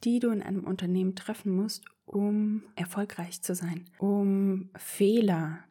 die 0.04 0.20
du 0.20 0.30
in 0.30 0.44
einem 0.44 0.66
Unternehmen 0.66 1.16
treffen 1.16 1.52
musst, 1.52 1.84
um 2.06 2.62
erfolgreich 2.76 3.42
zu 3.42 3.56
sein, 3.56 3.90
um 3.98 4.70
Fehler 4.78 5.64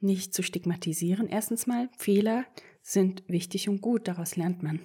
nicht 0.00 0.32
zu 0.32 0.42
stigmatisieren. 0.42 1.28
Erstens 1.28 1.66
mal, 1.66 1.90
Fehler 1.98 2.46
sind 2.80 3.22
wichtig 3.28 3.68
und 3.68 3.82
gut, 3.82 4.08
daraus 4.08 4.36
lernt 4.36 4.62
man. 4.62 4.80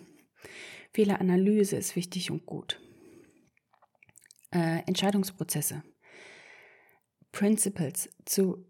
Fehleranalyse 0.97 1.75
ist 1.75 1.95
wichtig 1.95 2.31
und 2.31 2.47
gut. 2.47 2.81
Äh, 4.49 4.79
Entscheidungsprozesse, 4.87 5.83
Principles 7.31 8.09
zu 8.25 8.65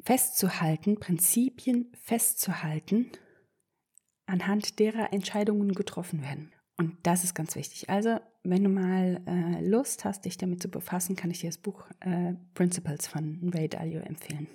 festzuhalten, 0.00 0.98
Prinzipien 0.98 1.92
festzuhalten, 1.94 3.12
anhand 4.26 4.80
derer 4.80 5.12
Entscheidungen 5.12 5.70
getroffen 5.70 6.20
werden. 6.20 6.52
Und 6.78 6.96
das 7.04 7.22
ist 7.22 7.34
ganz 7.36 7.54
wichtig. 7.54 7.88
Also, 7.88 8.18
wenn 8.42 8.64
du 8.64 8.70
mal 8.70 9.22
äh, 9.28 9.64
Lust 9.64 10.04
hast, 10.04 10.24
dich 10.24 10.36
damit 10.36 10.60
zu 10.60 10.68
befassen, 10.68 11.14
kann 11.14 11.30
ich 11.30 11.38
dir 11.42 11.48
das 11.50 11.58
Buch 11.58 11.84
äh, 12.00 12.34
Principles 12.54 13.06
von 13.06 13.52
Ray 13.54 13.68
Dalio 13.68 14.00
empfehlen. 14.00 14.48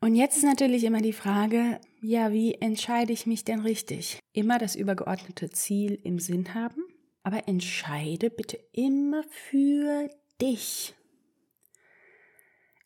Und 0.00 0.14
jetzt 0.14 0.38
ist 0.38 0.44
natürlich 0.44 0.84
immer 0.84 1.02
die 1.02 1.12
Frage, 1.12 1.78
ja, 2.00 2.32
wie 2.32 2.54
entscheide 2.54 3.12
ich 3.12 3.26
mich 3.26 3.44
denn 3.44 3.60
richtig? 3.60 4.18
Immer 4.32 4.58
das 4.58 4.74
übergeordnete 4.74 5.50
Ziel 5.50 5.98
im 6.02 6.18
Sinn 6.18 6.54
haben, 6.54 6.82
aber 7.22 7.46
entscheide 7.48 8.30
bitte 8.30 8.58
immer 8.72 9.22
für 9.28 10.08
dich. 10.40 10.94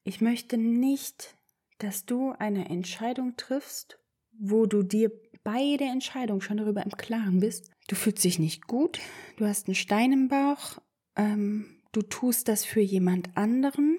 Ich 0.03 0.21
möchte 0.21 0.59
nicht, 0.59 1.37
dass 1.79 2.05
du 2.05 2.33
eine 2.33 2.69
Entscheidung 2.69 3.37
triffst, 3.37 3.99
wo 4.33 4.67
du 4.67 4.83
dir 4.83 5.13
bei 5.45 5.77
der 5.79 5.93
Entscheidung 5.93 6.41
schon 6.41 6.57
darüber 6.57 6.83
im 6.83 6.97
Klaren 6.97 7.39
bist, 7.39 7.71
du 7.87 7.95
fühlst 7.95 8.25
dich 8.25 8.39
nicht 8.39 8.67
gut, 8.67 8.99
du 9.37 9.47
hast 9.47 9.69
einen 9.69 9.75
Stein 9.77 10.13
im 10.13 10.29
Bauch, 10.29 10.79
ähm, 11.17 11.81
du 11.93 12.03
tust 12.03 12.49
das 12.49 12.65
für 12.65 12.81
jemand 12.81 13.37
anderen, 13.37 13.99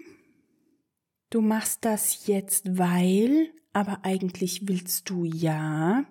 du 1.29 1.41
machst 1.41 1.85
das 1.85 2.27
jetzt, 2.27 2.77
weil, 2.77 3.49
aber 3.73 3.99
eigentlich 4.03 4.67
willst 4.67 5.09
du 5.09 5.25
ja. 5.25 6.05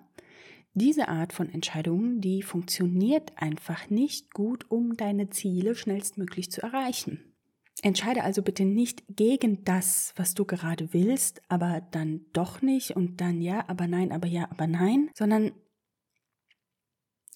Diese 0.73 1.07
Art 1.07 1.31
von 1.31 1.49
Entscheidungen, 1.49 2.19
die 2.19 2.41
funktioniert 2.41 3.31
einfach 3.37 3.89
nicht 3.89 4.33
gut, 4.33 4.69
um 4.69 4.97
deine 4.97 5.29
Ziele 5.29 5.73
schnellstmöglich 5.73 6.51
zu 6.51 6.61
erreichen. 6.61 7.35
Entscheide 7.81 8.23
also 8.23 8.41
bitte 8.41 8.65
nicht 8.65 9.03
gegen 9.09 9.63
das, 9.63 10.13
was 10.15 10.33
du 10.33 10.45
gerade 10.45 10.93
willst, 10.93 11.41
aber 11.49 11.81
dann 11.91 12.25
doch 12.33 12.61
nicht 12.61 12.91
und 12.95 13.21
dann 13.21 13.41
ja, 13.41 13.67
aber 13.67 13.87
nein, 13.87 14.11
aber 14.11 14.27
ja, 14.27 14.49
aber 14.49 14.67
nein, 14.67 15.09
sondern 15.13 15.51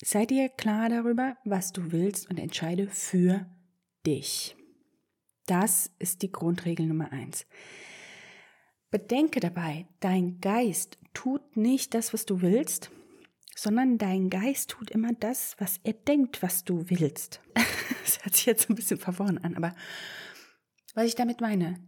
sei 0.02 0.26
dir 0.26 0.50
klar 0.50 0.90
darüber, 0.90 1.38
was 1.46 1.72
du 1.72 1.92
willst 1.92 2.30
und 2.30 2.40
entscheide 2.40 2.88
für 2.88 3.46
dich. 4.06 4.56
Das 5.50 5.90
ist 5.98 6.22
die 6.22 6.32
Grundregel 6.32 6.86
Nummer 6.86 7.12
eins. 7.12 7.48
Bedenke 8.92 9.40
dabei, 9.40 9.88
dein 10.00 10.40
Geist 10.42 11.00
tut 11.16 11.58
nicht 11.58 11.96
das, 11.96 12.14
was 12.14 12.28
du 12.28 12.42
willst, 12.42 12.92
sondern 13.56 13.98
dein 13.98 14.30
Geist 14.30 14.70
tut 14.70 14.92
immer 14.92 15.12
das, 15.14 15.56
was 15.58 15.80
er 15.84 15.94
denkt, 15.94 16.44
was 16.44 16.64
du 16.64 16.90
willst. 16.90 17.42
Das 18.06 18.24
hört 18.24 18.36
sich 18.36 18.46
jetzt 18.48 18.70
ein 18.70 18.76
bisschen 18.76 18.98
verworren 18.98 19.38
an, 19.38 19.56
aber 19.56 19.76
was 20.96 21.06
ich 21.06 21.14
damit 21.14 21.42
meine, 21.42 21.80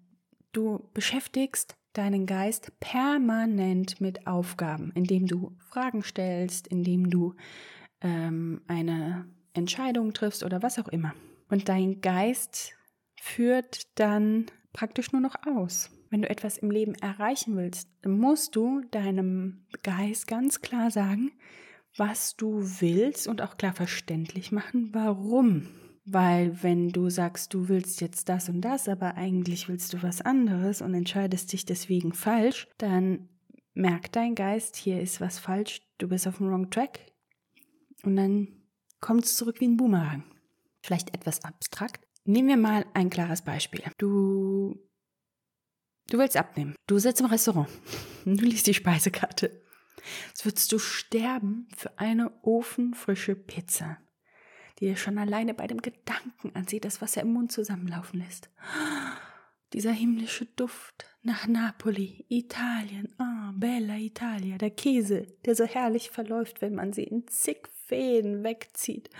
du 0.51 0.87
beschäftigst 0.93 1.75
deinen 1.93 2.27
Geist 2.27 2.79
permanent 2.79 3.99
mit 4.01 4.27
Aufgaben, 4.27 4.91
indem 4.93 5.25
du 5.25 5.55
Fragen 5.57 6.03
stellst, 6.03 6.67
indem 6.67 7.09
du 7.09 7.33
ähm, 8.01 8.61
eine 8.67 9.25
Entscheidung 9.53 10.13
triffst 10.13 10.43
oder 10.43 10.61
was 10.61 10.77
auch 10.77 10.89
immer. 10.89 11.15
Und 11.49 11.69
dein 11.69 12.01
Geist 12.01 12.75
führt 13.21 13.99
dann 13.99 14.47
praktisch 14.73 15.11
nur 15.11 15.21
noch 15.21 15.35
aus. 15.45 15.89
Wenn 16.09 16.23
du 16.23 16.29
etwas 16.29 16.57
im 16.57 16.71
Leben 16.71 16.95
erreichen 16.95 17.55
willst, 17.55 17.87
musst 18.05 18.55
du 18.55 18.81
deinem 18.91 19.65
Geist 19.83 20.27
ganz 20.27 20.61
klar 20.61 20.91
sagen, 20.91 21.31
was 21.95 22.35
du 22.35 22.61
willst 22.79 23.27
und 23.27 23.41
auch 23.41 23.57
klar 23.57 23.73
verständlich 23.73 24.51
machen, 24.51 24.89
warum 24.93 25.67
weil 26.05 26.63
wenn 26.63 26.89
du 26.89 27.09
sagst, 27.09 27.53
du 27.53 27.67
willst 27.67 28.01
jetzt 28.01 28.27
das 28.27 28.49
und 28.49 28.61
das, 28.61 28.89
aber 28.89 29.15
eigentlich 29.15 29.69
willst 29.69 29.93
du 29.93 30.01
was 30.01 30.21
anderes 30.21 30.81
und 30.81 30.93
entscheidest 30.93 31.53
dich 31.53 31.65
deswegen 31.65 32.13
falsch, 32.13 32.67
dann 32.77 33.29
merkt 33.73 34.15
dein 34.15 34.35
Geist, 34.35 34.75
hier 34.75 34.99
ist 34.99 35.21
was 35.21 35.39
falsch, 35.39 35.81
du 35.99 36.07
bist 36.07 36.27
auf 36.27 36.37
dem 36.37 36.49
wrong 36.49 36.69
track. 36.69 36.99
Und 38.03 38.15
dann 38.15 38.47
kommt 38.99 39.25
es 39.25 39.35
zurück 39.35 39.59
wie 39.59 39.67
ein 39.67 39.77
Boomerang. 39.77 40.23
Vielleicht 40.81 41.13
etwas 41.13 41.43
abstrakt. 41.43 42.05
Nehmen 42.23 42.49
wir 42.49 42.57
mal 42.57 42.85
ein 42.93 43.09
klares 43.09 43.41
Beispiel. 43.41 43.83
Du, 43.97 44.75
du 46.09 46.17
willst 46.17 46.37
abnehmen. 46.37 46.75
Du 46.87 46.99
sitzt 46.99 47.21
im 47.21 47.27
Restaurant. 47.27 47.69
Du 48.23 48.45
liest 48.45 48.67
die 48.67 48.75
Speisekarte. 48.75 49.63
Jetzt 50.27 50.45
würdest 50.45 50.71
du 50.71 50.77
sterben 50.77 51.67
für 51.75 51.97
eine 51.97 52.31
ofenfrische 52.43 53.35
Pizza 53.35 53.97
die 54.81 54.87
er 54.87 54.97
schon 54.97 55.19
alleine 55.19 55.53
bei 55.53 55.67
dem 55.67 55.81
Gedanken 55.81 56.51
an 56.55 56.67
sie 56.67 56.79
das 56.79 57.01
Wasser 57.01 57.21
im 57.21 57.33
Mund 57.33 57.51
zusammenlaufen 57.51 58.19
lässt. 58.19 58.49
Dieser 59.73 59.91
himmlische 59.91 60.47
Duft 60.47 61.05
nach 61.21 61.47
Napoli, 61.47 62.25
Italien, 62.27 63.13
ah, 63.19 63.49
oh, 63.49 63.53
bella 63.57 63.95
Italia, 63.95 64.57
der 64.57 64.71
Käse, 64.71 65.27
der 65.45 65.55
so 65.55 65.63
herrlich 65.63 66.09
verläuft, 66.09 66.61
wenn 66.61 66.75
man 66.75 66.91
sie 66.91 67.03
in 67.03 67.25
zig 67.27 67.69
Fäden 67.85 68.43
wegzieht. 68.43 69.09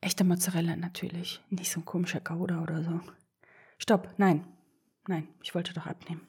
Echter 0.00 0.24
Mozzarella 0.24 0.76
natürlich, 0.76 1.40
nicht 1.50 1.70
so 1.70 1.80
ein 1.80 1.84
komischer 1.84 2.20
Gouda 2.20 2.62
oder 2.62 2.82
so. 2.82 3.00
Stopp, 3.78 4.14
nein, 4.18 4.46
nein, 5.08 5.28
ich 5.42 5.54
wollte 5.54 5.72
doch 5.74 5.86
abnehmen. 5.86 6.26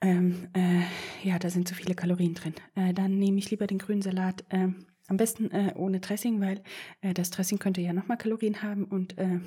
Ähm, 0.00 0.48
äh, 0.52 0.82
ja, 1.26 1.38
da 1.38 1.50
sind 1.50 1.66
zu 1.68 1.74
viele 1.74 1.94
Kalorien 1.94 2.34
drin. 2.34 2.54
Äh, 2.74 2.92
dann 2.92 3.18
nehme 3.18 3.38
ich 3.38 3.50
lieber 3.50 3.66
den 3.66 3.78
grünen 3.78 4.02
Salat. 4.02 4.44
Ähm, 4.50 4.86
am 5.08 5.16
besten 5.16 5.50
äh, 5.52 5.72
ohne 5.76 6.00
Dressing, 6.00 6.40
weil 6.40 6.62
äh, 7.00 7.14
das 7.14 7.30
Dressing 7.30 7.58
könnte 7.58 7.80
ja 7.80 7.92
nochmal 7.92 8.18
Kalorien 8.18 8.62
haben 8.62 8.84
und 8.84 9.16
äh, 9.18 9.40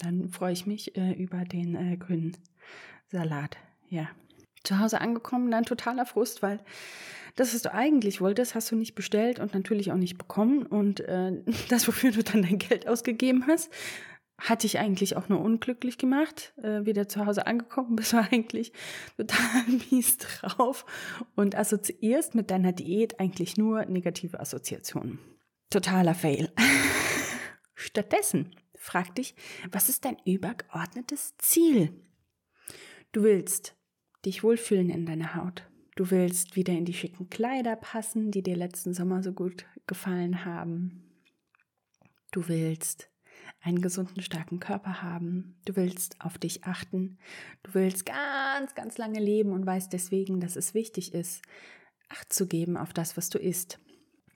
dann 0.00 0.28
freue 0.30 0.52
ich 0.52 0.66
mich 0.66 0.96
äh, 0.96 1.12
über 1.12 1.44
den 1.44 1.74
äh, 1.74 1.96
grünen 1.96 2.36
Salat. 3.08 3.56
Ja. 3.88 4.08
Zu 4.64 4.80
Hause 4.80 5.00
angekommen, 5.00 5.50
dann 5.50 5.64
totaler 5.64 6.06
Frust, 6.06 6.42
weil 6.42 6.60
das, 7.36 7.54
was 7.54 7.62
du 7.62 7.72
eigentlich 7.72 8.20
wolltest, 8.20 8.54
hast 8.54 8.70
du 8.70 8.76
nicht 8.76 8.94
bestellt 8.94 9.40
und 9.40 9.54
natürlich 9.54 9.90
auch 9.92 9.96
nicht 9.96 10.18
bekommen. 10.18 10.64
Und 10.64 11.00
äh, 11.00 11.32
das, 11.68 11.86
wofür 11.88 12.12
du 12.12 12.22
dann 12.22 12.42
dein 12.42 12.58
Geld 12.58 12.86
ausgegeben 12.88 13.46
hast, 13.46 13.70
hat 14.38 14.62
dich 14.62 14.78
eigentlich 14.78 15.16
auch 15.16 15.28
nur 15.28 15.40
unglücklich 15.40 15.98
gemacht. 15.98 16.52
Äh, 16.62 16.84
wieder 16.86 17.08
zu 17.08 17.26
Hause 17.26 17.46
angekommen 17.46 17.96
bist 17.96 18.12
du 18.12 18.18
eigentlich 18.18 18.72
total 19.16 19.62
mies 19.90 20.18
drauf 20.18 20.84
und 21.34 21.56
assoziierst 21.56 22.34
mit 22.34 22.50
deiner 22.50 22.72
Diät 22.72 23.20
eigentlich 23.20 23.56
nur 23.56 23.84
negative 23.86 24.40
Assoziationen. 24.40 25.18
Totaler 25.70 26.14
Fail. 26.14 26.52
Stattdessen 27.74 28.54
frag 28.76 29.14
dich, 29.16 29.34
was 29.72 29.88
ist 29.88 30.04
dein 30.04 30.16
übergeordnetes 30.24 31.36
Ziel? 31.38 31.90
Du 33.12 33.22
willst 33.22 33.74
dich 34.26 34.42
wohlfühlen 34.42 34.90
in 34.90 35.06
deiner 35.06 35.34
Haut. 35.34 35.68
Du 35.96 36.10
willst 36.10 36.56
wieder 36.56 36.72
in 36.72 36.84
die 36.84 36.94
schicken 36.94 37.30
Kleider 37.30 37.76
passen, 37.76 38.30
die 38.30 38.42
dir 38.42 38.56
letzten 38.56 38.94
Sommer 38.94 39.22
so 39.22 39.32
gut 39.32 39.64
gefallen 39.86 40.44
haben. 40.44 41.04
Du 42.32 42.48
willst 42.48 43.10
einen 43.60 43.80
gesunden, 43.80 44.22
starken 44.22 44.58
Körper 44.58 45.02
haben. 45.02 45.56
Du 45.64 45.76
willst 45.76 46.20
auf 46.20 46.38
dich 46.38 46.64
achten. 46.64 47.18
Du 47.62 47.74
willst 47.74 48.06
ganz, 48.06 48.74
ganz 48.74 48.98
lange 48.98 49.20
leben 49.20 49.52
und 49.52 49.64
weißt 49.64 49.92
deswegen, 49.92 50.40
dass 50.40 50.56
es 50.56 50.74
wichtig 50.74 51.14
ist, 51.14 51.42
Acht 52.08 52.32
zu 52.32 52.46
geben 52.46 52.76
auf 52.76 52.92
das, 52.92 53.16
was 53.16 53.30
du 53.30 53.38
isst. 53.38 53.80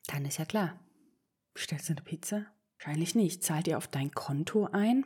Dann 0.06 0.24
ist 0.24 0.38
ja 0.38 0.44
klar. 0.44 0.80
Bestellst 1.54 1.88
du 1.88 1.92
eine 1.92 2.02
Pizza? 2.02 2.46
Wahrscheinlich 2.78 3.14
nicht. 3.14 3.42
Zahlt 3.44 3.68
ihr 3.68 3.76
auf 3.78 3.88
dein 3.88 4.10
Konto 4.10 4.66
ein? 4.66 5.04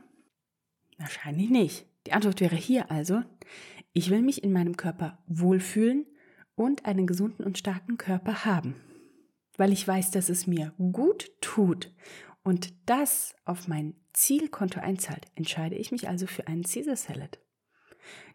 Wahrscheinlich 0.99 1.51
nicht. 1.51 1.87
Die 2.07 2.13
Antwort 2.13 2.41
wäre 2.41 2.57
hier 2.57 2.91
also, 2.91 3.23
ich 3.93 4.11
will 4.11 4.23
mich 4.23 4.43
in 4.43 4.53
meinem 4.53 4.77
Körper 4.77 5.19
wohlfühlen 5.27 6.07
und 6.55 6.87
einen 6.87 7.07
gesunden 7.07 7.45
und 7.45 7.59
starken 7.59 7.99
Körper 7.99 8.45
haben. 8.45 8.77
Weil 9.57 9.73
ich 9.73 9.87
weiß, 9.87 10.11
dass 10.11 10.29
es 10.29 10.47
mir 10.47 10.73
gut 10.79 11.31
tut 11.41 11.95
und 12.43 12.75
das 12.87 13.35
auf 13.45 13.69
mein 13.69 13.95
Zielkonto 14.13 14.81
einzahlt, 14.81 15.27
entscheide 15.35 15.77
ich 15.77 15.93
mich 15.93 16.09
also 16.09 16.27
für 16.27 16.47
einen 16.47 16.63
Caesar 16.63 16.97
Salad. 16.97 17.39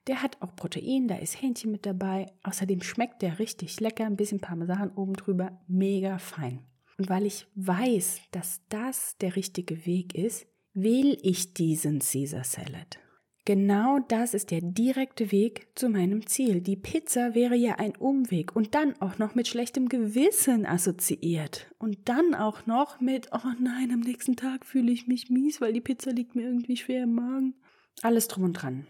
Der 0.07 0.21
hat 0.21 0.41
auch 0.41 0.55
Protein, 0.55 1.07
da 1.07 1.17
ist 1.17 1.41
Hähnchen 1.41 1.71
mit 1.71 1.85
dabei. 1.85 2.31
Außerdem 2.43 2.81
schmeckt 2.81 3.21
der 3.21 3.39
richtig 3.39 3.79
lecker, 3.79 4.05
ein 4.05 4.15
bisschen 4.15 4.39
Parmesan 4.39 4.91
oben 4.91 5.13
drüber, 5.13 5.59
mega 5.67 6.17
fein. 6.17 6.65
Und 6.97 7.09
weil 7.09 7.25
ich 7.25 7.47
weiß, 7.55 8.21
dass 8.31 8.61
das 8.69 9.17
der 9.17 9.35
richtige 9.35 9.85
Weg 9.85 10.15
ist, 10.15 10.47
wähle 10.73 11.17
ich 11.21 11.53
diesen 11.53 11.99
Caesar 11.99 12.43
Salad. 12.43 12.99
Genau 13.47 13.99
das 13.99 14.33
ist 14.33 14.51
der 14.51 14.59
direkte 14.59 15.31
Weg 15.31 15.69
zu 15.73 15.87
meinem 15.87 16.27
Ziel. 16.27 16.59
Die 16.59 16.75
Pizza 16.75 17.33
wäre 17.33 17.55
ja 17.55 17.75
ein 17.75 17.95
Umweg 17.95 18.53
und 18.53 18.75
dann 18.75 18.99
auch 18.99 19.19
noch 19.19 19.35
mit 19.35 19.47
schlechtem 19.47 19.87
Gewissen 19.87 20.65
assoziiert. 20.65 21.73
Und 21.77 22.09
dann 22.09 22.35
auch 22.35 22.65
noch 22.65 22.99
mit, 22.99 23.29
oh 23.31 23.53
nein, 23.57 23.91
am 23.93 24.01
nächsten 24.01 24.35
Tag 24.35 24.65
fühle 24.65 24.91
ich 24.91 25.07
mich 25.07 25.29
mies, 25.29 25.61
weil 25.61 25.71
die 25.71 25.79
Pizza 25.79 26.11
liegt 26.11 26.35
mir 26.35 26.41
irgendwie 26.41 26.75
schwer 26.75 27.03
im 27.03 27.15
Magen. 27.15 27.55
Alles 28.01 28.27
drum 28.27 28.43
und 28.43 28.51
dran. 28.51 28.85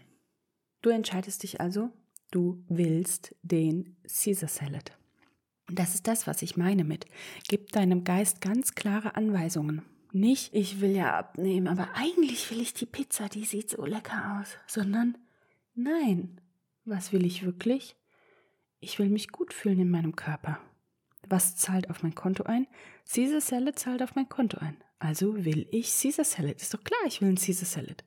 Du 0.82 0.90
entscheidest 0.90 1.44
dich 1.44 1.60
also, 1.60 1.90
du 2.32 2.64
willst 2.68 3.36
den 3.42 3.96
Caesar 4.08 4.48
Salad. 4.48 4.90
Und 5.68 5.78
das 5.78 5.94
ist 5.94 6.08
das, 6.08 6.26
was 6.26 6.42
ich 6.42 6.56
meine 6.56 6.82
mit, 6.82 7.04
gib 7.46 7.70
deinem 7.70 8.02
Geist 8.02 8.40
ganz 8.40 8.74
klare 8.74 9.14
Anweisungen. 9.14 9.82
Nicht, 10.12 10.54
ich 10.54 10.80
will 10.80 10.96
ja 10.96 11.18
abnehmen, 11.18 11.68
aber 11.68 11.90
eigentlich 11.94 12.50
will 12.50 12.60
ich 12.60 12.72
die 12.72 12.86
Pizza, 12.86 13.28
die 13.28 13.44
sieht 13.44 13.70
so 13.70 13.84
lecker 13.84 14.40
aus, 14.40 14.56
sondern 14.66 15.18
nein, 15.74 16.40
was 16.84 17.12
will 17.12 17.26
ich 17.26 17.44
wirklich? 17.44 17.94
Ich 18.80 18.98
will 18.98 19.10
mich 19.10 19.30
gut 19.30 19.52
fühlen 19.52 19.80
in 19.80 19.90
meinem 19.90 20.16
Körper. 20.16 20.58
Was 21.28 21.56
zahlt 21.56 21.90
auf 21.90 22.02
mein 22.02 22.14
Konto 22.14 22.44
ein? 22.44 22.66
Caesar 23.10 23.40
Salad 23.40 23.78
zahlt 23.78 24.02
auf 24.02 24.14
mein 24.14 24.28
Konto 24.28 24.58
ein. 24.58 24.76
Also 24.98 25.44
will 25.44 25.68
ich 25.70 25.90
Caesar 26.00 26.24
Salad. 26.24 26.60
Ist 26.60 26.72
doch 26.72 26.82
klar, 26.82 27.00
ich 27.06 27.20
will 27.20 27.28
einen 27.28 27.36
Caesar 27.36 27.66
Salad. 27.66 28.04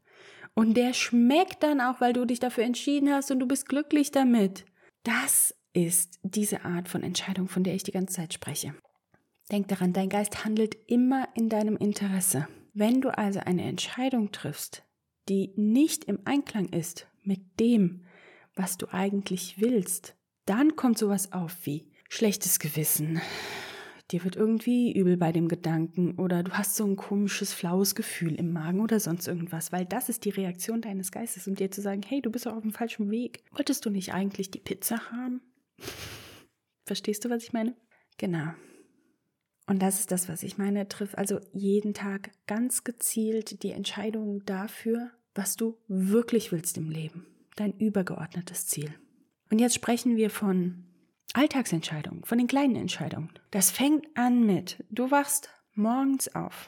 Und 0.53 0.75
der 0.75 0.93
schmeckt 0.93 1.63
dann 1.63 1.81
auch, 1.81 2.01
weil 2.01 2.13
du 2.13 2.25
dich 2.25 2.39
dafür 2.39 2.63
entschieden 2.63 3.09
hast 3.11 3.31
und 3.31 3.39
du 3.39 3.47
bist 3.47 3.69
glücklich 3.69 4.11
damit. 4.11 4.65
Das 5.03 5.55
ist 5.73 6.19
diese 6.23 6.65
Art 6.65 6.89
von 6.89 7.03
Entscheidung, 7.03 7.47
von 7.47 7.63
der 7.63 7.75
ich 7.75 7.83
die 7.83 7.91
ganze 7.91 8.15
Zeit 8.15 8.33
spreche. 8.33 8.73
Denk 9.51 9.67
daran, 9.67 9.91
dein 9.91 10.07
Geist 10.07 10.45
handelt 10.45 10.77
immer 10.87 11.27
in 11.35 11.49
deinem 11.49 11.75
Interesse. 11.75 12.47
Wenn 12.73 13.01
du 13.01 13.09
also 13.17 13.41
eine 13.41 13.63
Entscheidung 13.63 14.31
triffst, 14.31 14.83
die 15.27 15.51
nicht 15.57 16.05
im 16.05 16.19
Einklang 16.23 16.69
ist 16.69 17.07
mit 17.23 17.59
dem, 17.59 18.05
was 18.55 18.77
du 18.77 18.87
eigentlich 18.93 19.59
willst, 19.59 20.15
dann 20.45 20.77
kommt 20.77 20.97
sowas 20.97 21.33
auf 21.33 21.65
wie 21.65 21.91
schlechtes 22.07 22.59
Gewissen. 22.59 23.21
Dir 24.11 24.23
wird 24.23 24.35
irgendwie 24.37 24.93
übel 24.93 25.17
bei 25.17 25.31
dem 25.31 25.47
Gedanken 25.47 26.17
oder 26.17 26.43
du 26.43 26.51
hast 26.51 26.75
so 26.75 26.85
ein 26.85 26.95
komisches, 26.95 27.53
flaues 27.53 27.95
Gefühl 27.95 28.35
im 28.35 28.51
Magen 28.51 28.79
oder 28.79 28.99
sonst 28.99 29.27
irgendwas, 29.27 29.71
weil 29.71 29.85
das 29.85 30.09
ist 30.09 30.23
die 30.25 30.29
Reaktion 30.29 30.81
deines 30.81 31.11
Geistes, 31.11 31.47
um 31.47 31.55
dir 31.55 31.71
zu 31.71 31.81
sagen, 31.81 32.01
hey, 32.05 32.21
du 32.21 32.29
bist 32.29 32.45
doch 32.45 32.55
auf 32.55 32.61
dem 32.61 32.73
falschen 32.73 33.09
Weg. 33.11 33.43
Wolltest 33.51 33.85
du 33.85 33.89
nicht 33.89 34.13
eigentlich 34.13 34.49
die 34.51 34.59
Pizza 34.59 35.11
haben? 35.11 35.41
Verstehst 36.85 37.23
du, 37.23 37.29
was 37.29 37.43
ich 37.43 37.53
meine? 37.53 37.75
Genau. 38.17 38.51
Und 39.71 39.79
das 39.79 40.01
ist 40.01 40.11
das, 40.11 40.27
was 40.27 40.43
ich 40.43 40.57
meine. 40.57 40.89
Triff 40.89 41.15
also 41.15 41.39
jeden 41.53 41.93
Tag 41.93 42.31
ganz 42.45 42.83
gezielt 42.83 43.63
die 43.63 43.71
Entscheidung 43.71 44.43
dafür, 44.45 45.11
was 45.33 45.55
du 45.55 45.77
wirklich 45.87 46.51
willst 46.51 46.75
im 46.75 46.89
Leben. 46.89 47.25
Dein 47.55 47.71
übergeordnetes 47.77 48.67
Ziel. 48.67 48.93
Und 49.49 49.59
jetzt 49.59 49.75
sprechen 49.75 50.17
wir 50.17 50.29
von 50.29 50.83
Alltagsentscheidungen, 51.31 52.25
von 52.25 52.37
den 52.37 52.47
kleinen 52.47 52.75
Entscheidungen. 52.75 53.29
Das 53.51 53.71
fängt 53.71 54.05
an 54.17 54.45
mit, 54.45 54.83
du 54.89 55.09
wachst 55.09 55.49
morgens 55.73 56.35
auf. 56.35 56.67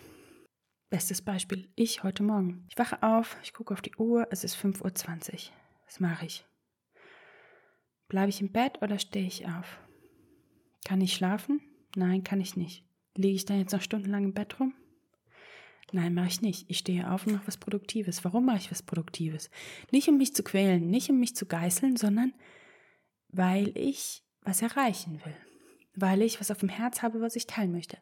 Bestes 0.89 1.21
Beispiel, 1.21 1.67
ich 1.75 2.03
heute 2.03 2.23
Morgen. 2.23 2.65
Ich 2.69 2.77
wache 2.77 3.03
auf, 3.03 3.35
ich 3.43 3.51
gucke 3.51 3.73
auf 3.73 3.81
die 3.81 3.97
Uhr, 3.97 4.29
es 4.31 4.45
ist 4.45 4.55
5.20 4.55 5.33
Uhr. 5.33 5.39
Was 5.87 5.99
mache 5.99 6.25
ich? 6.25 6.45
Bleibe 8.07 8.29
ich 8.29 8.39
im 8.39 8.53
Bett 8.53 8.81
oder 8.81 8.97
stehe 8.97 9.27
ich 9.27 9.45
auf? 9.45 9.77
Kann 10.85 11.01
ich 11.01 11.13
schlafen? 11.13 11.59
Nein, 11.97 12.23
kann 12.23 12.39
ich 12.39 12.55
nicht. 12.55 12.85
Liege 13.15 13.35
ich 13.35 13.45
dann 13.45 13.59
jetzt 13.59 13.73
noch 13.73 13.81
stundenlang 13.81 14.25
im 14.25 14.33
Bett 14.33 14.59
rum? 14.59 14.73
Nein, 15.91 16.15
mache 16.15 16.27
ich 16.27 16.41
nicht. 16.41 16.69
Ich 16.69 16.79
stehe 16.79 17.11
auf 17.11 17.27
und 17.27 17.33
mache 17.33 17.47
was 17.47 17.57
Produktives. 17.57 18.23
Warum 18.23 18.45
mache 18.45 18.57
ich 18.57 18.71
was 18.71 18.81
Produktives? 18.81 19.51
Nicht 19.91 20.07
um 20.07 20.17
mich 20.17 20.33
zu 20.33 20.43
quälen, 20.43 20.89
nicht 20.89 21.09
um 21.09 21.19
mich 21.19 21.35
zu 21.35 21.45
geißeln, 21.45 21.97
sondern 21.97 22.33
weil 23.29 23.77
ich 23.77 24.23
was 24.41 24.61
erreichen 24.61 25.21
will. 25.23 25.35
Weil 25.95 26.23
ich 26.23 26.39
was 26.39 26.49
auf 26.49 26.57
dem 26.57 26.69
Herz 26.69 27.03
habe, 27.03 27.21
was 27.21 27.35
ich 27.35 27.45
teilen 27.45 27.71
möchte. 27.71 27.97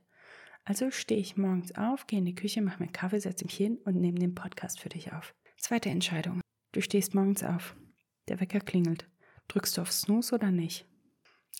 Also 0.63 0.91
stehe 0.91 1.19
ich 1.19 1.37
morgens 1.37 1.75
auf, 1.75 2.07
gehe 2.07 2.19
in 2.19 2.25
die 2.25 2.35
Küche, 2.35 2.61
mache 2.61 2.79
mir 2.79 2.85
einen 2.85 2.93
Kaffee, 2.93 3.19
setze 3.19 3.45
mich 3.45 3.55
hin 3.55 3.79
und 3.83 3.95
nehme 3.95 4.19
den 4.19 4.35
Podcast 4.35 4.79
für 4.79 4.89
dich 4.89 5.11
auf. 5.11 5.33
Zweite 5.57 5.89
Entscheidung. 5.89 6.39
Du 6.71 6.81
stehst 6.81 7.13
morgens 7.13 7.43
auf. 7.43 7.75
Der 8.29 8.39
Wecker 8.39 8.61
klingelt. 8.61 9.09
Drückst 9.49 9.77
du 9.77 9.81
auf 9.81 9.91
Snooze 9.91 10.35
oder 10.35 10.51
nicht? 10.51 10.85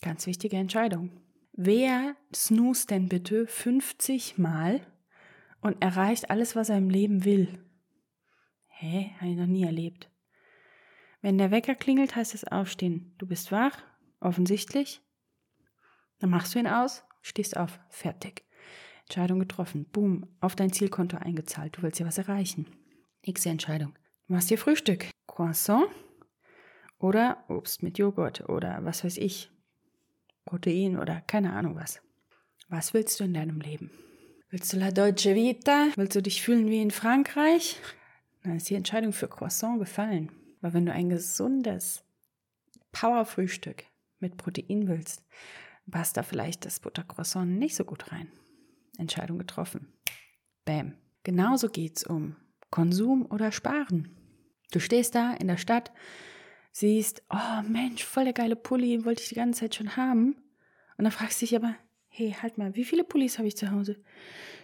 Ganz 0.02 0.28
wichtige 0.28 0.56
Entscheidung. 0.56 1.12
Wer 1.54 2.16
snoost 2.34 2.92
denn 2.92 3.10
bitte 3.10 3.46
50 3.46 4.38
Mal 4.38 4.82
und 5.60 5.82
erreicht 5.82 6.30
alles, 6.30 6.56
was 6.56 6.70
er 6.70 6.78
im 6.78 6.90
Leben 6.90 7.26
will? 7.26 7.60
Hä? 8.68 9.12
Habe 9.20 9.32
ich 9.32 9.38
noch 9.38 9.48
nie 9.48 9.64
erlebt. 9.64 10.10
Wenn 11.22 11.38
der 11.38 11.52
Wecker 11.52 11.76
klingelt, 11.76 12.16
heißt 12.16 12.34
es 12.34 12.46
aufstehen. 12.46 13.14
Du 13.18 13.28
bist 13.28 13.52
wach, 13.52 13.78
offensichtlich. 14.20 15.02
Dann 16.20 16.30
machst 16.30 16.56
du 16.56 16.60
ihn 16.60 16.68
aus, 16.68 17.04
stehst 17.22 17.58
auf, 17.58 17.80
fertig. 17.90 18.44
Entscheidung 19.02 19.40
getroffen. 19.40 19.86
Boom, 19.92 20.28
auf 20.40 20.56
dein 20.56 20.72
Zielkonto 20.72 21.18
eingezahlt. 21.18 21.78
Du 21.78 21.82
willst 21.82 22.00
ja 22.00 22.08
was 22.08 22.18
erreichen. 22.18 22.66
Nächste 23.26 23.50
Entscheidung. 23.50 23.94
Du 24.28 24.34
machst 24.34 24.50
dir 24.50 24.58
Frühstück. 24.58 25.10
Croissant 25.28 25.86
oder 26.98 27.44
Obst 27.50 27.84
mit 27.84 27.98
Joghurt 27.98 28.48
oder 28.50 28.80
was 28.84 29.04
weiß 29.04 29.18
ich. 29.18 29.52
Protein 30.46 30.98
oder 30.98 31.22
keine 31.22 31.54
Ahnung 31.54 31.76
was. 31.76 32.02
Was 32.70 32.94
willst 32.94 33.20
du 33.20 33.26
in 33.26 33.34
deinem 33.34 33.60
Leben? 33.60 33.92
Willst 34.50 34.74
du 34.74 34.78
la 34.78 34.92
Deutsche 34.92 35.36
Vita? 35.36 35.88
Willst 35.96 36.16
du 36.16 36.22
dich 36.22 36.42
fühlen 36.42 36.68
wie 36.68 36.82
in 36.82 36.92
Frankreich? 36.92 37.78
Dann 38.44 38.58
ist 38.58 38.70
die 38.70 38.76
Entscheidung 38.76 39.14
für 39.14 39.28
Croissant 39.28 39.80
gefallen. 39.80 40.32
Weil 40.62 40.74
wenn 40.74 40.86
du 40.86 40.92
ein 40.92 41.10
gesundes 41.10 42.04
Power-Frühstück 42.92 43.84
mit 44.20 44.38
Protein 44.38 44.88
willst, 44.88 45.24
passt 45.90 46.18
da 46.18 46.24
vielleicht 46.24 46.66
das 46.66 46.80
Buttercroissant 46.80 47.58
nicht 47.58 47.76
so 47.76 47.84
gut 47.84 48.12
rein. 48.12 48.32
Entscheidung 48.98 49.40
getroffen. 49.40 49.94
Bam. 50.66 50.96
Genauso 51.24 51.70
geht's 51.70 52.04
um 52.04 52.36
Konsum 52.70 53.26
oder 53.26 53.52
Sparen. 53.52 54.16
Du 54.72 54.80
stehst 54.80 55.16
da 55.16 55.34
in 55.34 55.48
der 55.48 55.58
Stadt, 55.58 55.92
siehst, 56.72 57.24
oh 57.30 57.62
Mensch, 57.68 58.04
voll 58.04 58.26
der 58.26 58.34
geile 58.34 58.56
Pulli, 58.56 59.06
wollte 59.06 59.22
ich 59.22 59.30
die 59.30 59.36
ganze 59.36 59.62
Zeit 59.62 59.76
schon 59.76 59.96
haben. 59.98 60.36
Und 60.98 61.04
dann 61.04 61.12
fragst 61.12 61.42
du 61.42 61.46
dich 61.46 61.56
aber, 61.56 61.76
hey, 62.08 62.36
halt 62.42 62.58
mal, 62.58 62.76
wie 62.76 62.86
viele 62.86 63.04
Pullis 63.04 63.38
habe 63.38 63.48
ich 63.48 63.58
zu 63.58 63.72
Hause? 63.72 63.98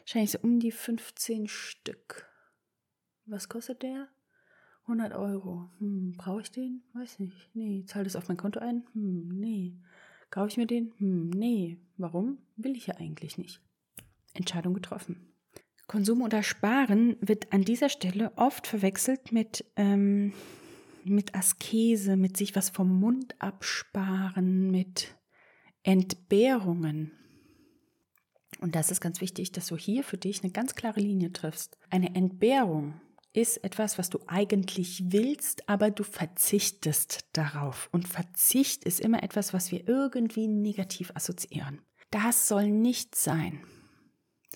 Wahrscheinlich 0.01 0.31
so 0.31 0.39
um 0.39 0.59
die 0.59 0.71
15 0.71 1.47
Stück. 1.47 2.27
Was 3.25 3.49
kostet 3.49 3.83
der? 3.83 4.07
100 4.83 5.13
Euro. 5.13 5.69
Hm, 5.79 6.13
brauche 6.17 6.41
ich 6.41 6.51
den? 6.51 6.81
Weiß 6.93 7.19
nicht. 7.19 7.49
Nee. 7.53 7.83
Zahl 7.85 8.05
das 8.05 8.15
auf 8.15 8.29
mein 8.29 8.37
Konto 8.37 8.59
ein? 8.59 8.85
Hm, 8.93 9.27
nee. 9.37 9.75
Kaufe 10.29 10.49
ich 10.49 10.57
mir 10.57 10.67
den? 10.67 10.93
Hm, 10.97 11.29
nee. 11.31 11.77
Warum? 11.97 12.37
Will 12.55 12.75
ich 12.75 12.87
ja 12.87 12.95
eigentlich 12.95 13.37
nicht. 13.37 13.59
Entscheidung 14.33 14.73
getroffen. 14.73 15.33
Konsum 15.87 16.21
oder 16.21 16.43
Sparen 16.43 17.17
wird 17.21 17.51
an 17.53 17.63
dieser 17.63 17.89
Stelle 17.89 18.31
oft 18.35 18.67
verwechselt 18.67 19.31
mit, 19.31 19.65
ähm, 19.75 20.33
mit 21.09 21.35
Askese, 21.35 22.15
mit 22.15 22.37
sich 22.37 22.55
was 22.55 22.69
vom 22.69 22.99
Mund 22.99 23.35
absparen, 23.39 24.71
mit 24.71 25.15
Entbehrungen. 25.83 27.11
Und 28.59 28.75
das 28.75 28.91
ist 28.91 29.01
ganz 29.01 29.21
wichtig, 29.21 29.51
dass 29.51 29.67
du 29.67 29.77
hier 29.77 30.03
für 30.03 30.17
dich 30.17 30.43
eine 30.43 30.51
ganz 30.51 30.75
klare 30.75 30.99
Linie 30.99 31.31
triffst. 31.31 31.77
Eine 31.89 32.15
Entbehrung 32.15 32.99
ist 33.33 33.63
etwas, 33.63 33.97
was 33.97 34.09
du 34.09 34.19
eigentlich 34.25 35.03
willst, 35.11 35.69
aber 35.69 35.91
du 35.91 36.03
verzichtest 36.03 37.25
darauf. 37.33 37.87
Und 37.91 38.07
Verzicht 38.07 38.83
ist 38.83 38.99
immer 38.99 39.21
etwas, 39.21 39.53
was 39.53 39.71
wir 39.71 39.87
irgendwie 39.87 40.47
negativ 40.47 41.11
assoziieren. 41.13 41.81
Das 42.09 42.47
soll 42.47 42.69
nicht 42.69 43.15
sein, 43.15 43.61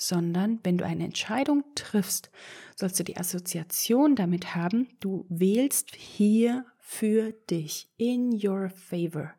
sondern 0.01 0.59
wenn 0.63 0.79
du 0.79 0.85
eine 0.85 1.05
Entscheidung 1.05 1.63
triffst, 1.75 2.31
sollst 2.75 2.99
du 2.99 3.03
die 3.03 3.17
Assoziation 3.17 4.15
damit 4.15 4.55
haben, 4.55 4.87
du 4.99 5.27
wählst 5.29 5.95
hier 5.95 6.65
für 6.79 7.33
dich, 7.51 7.87
in 7.97 8.31
your 8.43 8.71
favor. 8.71 9.35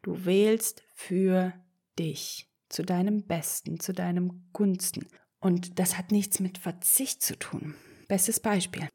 Du 0.00 0.24
wählst 0.24 0.82
für 0.94 1.52
dich, 1.98 2.48
zu 2.70 2.82
deinem 2.82 3.26
Besten, 3.26 3.80
zu 3.80 3.92
deinem 3.92 4.48
Gunsten. 4.54 5.06
Und 5.40 5.78
das 5.78 5.98
hat 5.98 6.10
nichts 6.10 6.40
mit 6.40 6.56
Verzicht 6.56 7.22
zu 7.22 7.38
tun. 7.38 7.74
Bestes 8.08 8.40
Beispiel. 8.40 8.88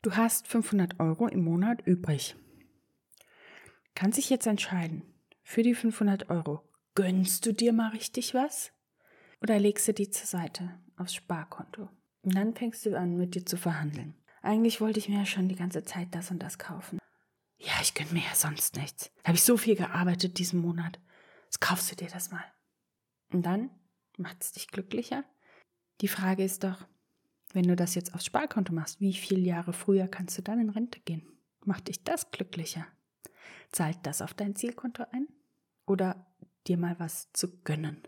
Du 0.00 0.16
hast 0.16 0.48
500 0.48 0.98
Euro 0.98 1.28
im 1.28 1.44
Monat 1.44 1.86
übrig. 1.86 2.36
Kannst 3.94 4.16
dich 4.16 4.30
jetzt 4.30 4.46
entscheiden, 4.46 5.02
für 5.42 5.62
die 5.62 5.74
500 5.74 6.30
Euro, 6.30 6.62
gönnst 6.94 7.44
du 7.44 7.52
dir 7.52 7.74
mal 7.74 7.90
richtig 7.90 8.32
was? 8.32 8.73
Oder 9.40 9.58
legst 9.58 9.88
du 9.88 9.94
die 9.94 10.10
zur 10.10 10.26
Seite 10.26 10.70
aufs 10.96 11.14
Sparkonto? 11.14 11.88
Und 12.22 12.34
dann 12.34 12.54
fängst 12.54 12.86
du 12.86 12.98
an, 12.98 13.16
mit 13.16 13.34
dir 13.34 13.44
zu 13.44 13.56
verhandeln. 13.56 14.14
Eigentlich 14.42 14.80
wollte 14.80 14.98
ich 14.98 15.08
mir 15.08 15.18
ja 15.18 15.26
schon 15.26 15.48
die 15.48 15.56
ganze 15.56 15.84
Zeit 15.84 16.08
das 16.14 16.30
und 16.30 16.38
das 16.42 16.58
kaufen. 16.58 16.98
Ja, 17.58 17.72
ich 17.82 17.94
gönn 17.94 18.12
mir 18.12 18.22
ja 18.22 18.34
sonst 18.34 18.76
nichts. 18.76 19.10
Da 19.22 19.28
habe 19.28 19.36
ich 19.36 19.42
so 19.42 19.56
viel 19.56 19.76
gearbeitet 19.76 20.38
diesen 20.38 20.60
Monat. 20.60 20.98
Jetzt 21.44 21.60
kaufst 21.60 21.90
du 21.90 21.96
dir 21.96 22.08
das 22.08 22.30
mal. 22.30 22.44
Und 23.32 23.44
dann 23.46 23.70
macht 24.18 24.42
es 24.42 24.52
dich 24.52 24.68
glücklicher? 24.68 25.24
Die 26.00 26.08
Frage 26.08 26.44
ist 26.44 26.64
doch, 26.64 26.86
wenn 27.52 27.68
du 27.68 27.76
das 27.76 27.94
jetzt 27.94 28.14
aufs 28.14 28.26
Sparkonto 28.26 28.72
machst, 28.72 29.00
wie 29.00 29.14
viele 29.14 29.40
Jahre 29.40 29.72
früher 29.72 30.08
kannst 30.08 30.36
du 30.36 30.42
dann 30.42 30.60
in 30.60 30.70
Rente 30.70 31.00
gehen? 31.00 31.26
Macht 31.64 31.88
dich 31.88 32.02
das 32.04 32.30
glücklicher? 32.30 32.86
Zahlt 33.70 33.98
das 34.02 34.22
auf 34.22 34.34
dein 34.34 34.56
Zielkonto 34.56 35.04
ein? 35.12 35.28
Oder 35.86 36.26
dir 36.66 36.76
mal 36.76 36.98
was 36.98 37.32
zu 37.32 37.60
gönnen? 37.62 38.02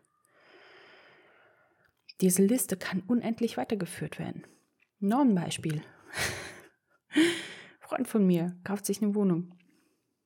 Diese 2.20 2.44
Liste 2.44 2.76
kann 2.76 3.02
unendlich 3.06 3.56
weitergeführt 3.56 4.18
werden. 4.18 4.44
Noch 5.00 5.20
ein 5.20 5.34
Beispiel. 5.34 5.82
Freund 7.80 8.08
von 8.08 8.26
mir 8.26 8.56
kauft 8.64 8.86
sich 8.86 9.02
eine 9.02 9.14
Wohnung. 9.14 9.54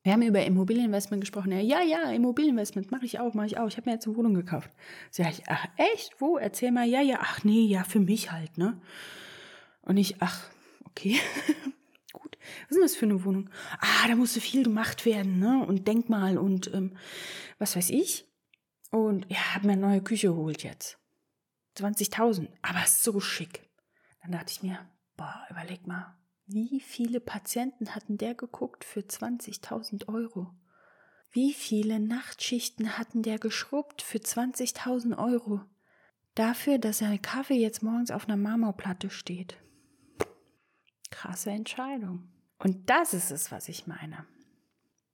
Wir 0.03 0.13
haben 0.13 0.23
über 0.23 0.43
Immobilieninvestment 0.45 1.21
gesprochen. 1.21 1.53
Ja, 1.53 1.83
ja, 1.83 2.11
Immobilieninvestment 2.11 2.91
mache 2.91 3.05
ich 3.05 3.21
auch, 3.21 3.35
mache 3.35 3.47
ich 3.47 3.59
auch. 3.59 3.69
Ich 3.69 3.77
habe 3.77 3.91
mir 3.91 3.95
jetzt 3.95 4.07
eine 4.07 4.17
Wohnung 4.17 4.35
gekauft. 4.35 4.71
Sag 5.11 5.31
ich, 5.31 5.43
ach 5.47 5.67
echt? 5.77 6.15
Wo? 6.21 6.39
Erzähl 6.39 6.71
mal. 6.71 6.87
Ja, 6.89 7.03
ja, 7.03 7.19
ach 7.21 7.45
nee, 7.45 7.67
ja, 7.67 7.85
für 7.85 8.01
mich 8.01 8.33
halt, 8.33 8.57
ne? 8.57 8.81
Und 9.83 9.99
ich, 9.99 10.23
ach, 10.23 10.49
okay. 10.87 11.19
Gut. 12.13 12.39
Was 12.41 12.71
ist 12.71 12.77
denn 12.77 12.83
das 12.83 12.97
für 12.97 13.07
eine 13.07 13.25
Wohnung? 13.25 13.51
Ah, 13.81 14.09
da 14.09 14.17
musste 14.17 14.41
viel 14.41 14.63
gemacht 14.63 15.05
werden, 15.05 15.39
ne? 15.39 15.65
Und 15.67 15.87
Denkmal 15.87 16.39
und 16.39 16.73
ähm, 16.73 16.97
was 17.59 17.77
weiß 17.77 17.91
ich. 17.91 18.27
Und 18.91 19.27
ja, 19.29 19.55
habe 19.55 19.67
mir 19.67 19.75
eine 19.75 19.83
neue 19.83 20.03
Küche 20.03 20.29
geholt 20.29 20.63
jetzt. 20.63 21.00
20.000. 21.81 22.49
Aber 22.63 22.87
so 22.87 23.21
schick. 23.21 23.69
Dann 24.23 24.33
dachte 24.33 24.53
ich 24.53 24.63
mir, 24.63 24.79
boah, 25.17 25.47
überleg 25.51 25.87
mal, 25.87 26.17
wie 26.47 26.81
viele 26.81 27.21
Patienten 27.21 27.95
hatten 27.95 28.19
der 28.19 28.35
geguckt 28.35 28.85
für 28.85 29.01
20.000 29.01 30.09
Euro? 30.09 30.53
Wie 31.31 31.53
viele 31.55 32.01
Nachtschichten 32.01 32.99
hatten 32.99 33.23
der 33.23 33.39
geschrubbt 33.39 34.03
für 34.03 34.19
20.000 34.19 35.17
Euro? 35.17 35.61
Dafür, 36.35 36.79
dass 36.79 36.99
sein 36.99 37.23
Kaffee 37.23 37.55
jetzt 37.55 37.83
morgens 37.83 38.11
auf 38.11 38.27
einer 38.27 38.37
Marmorplatte 38.37 39.11
steht. 39.11 39.57
Krasse 41.11 41.51
Entscheidung. 41.51 42.29
Und 42.59 42.91
das 42.91 43.15
ist 43.15 43.31
es, 43.31 43.53
was 43.53 43.69
ich 43.69 43.87
meine. 43.87 44.27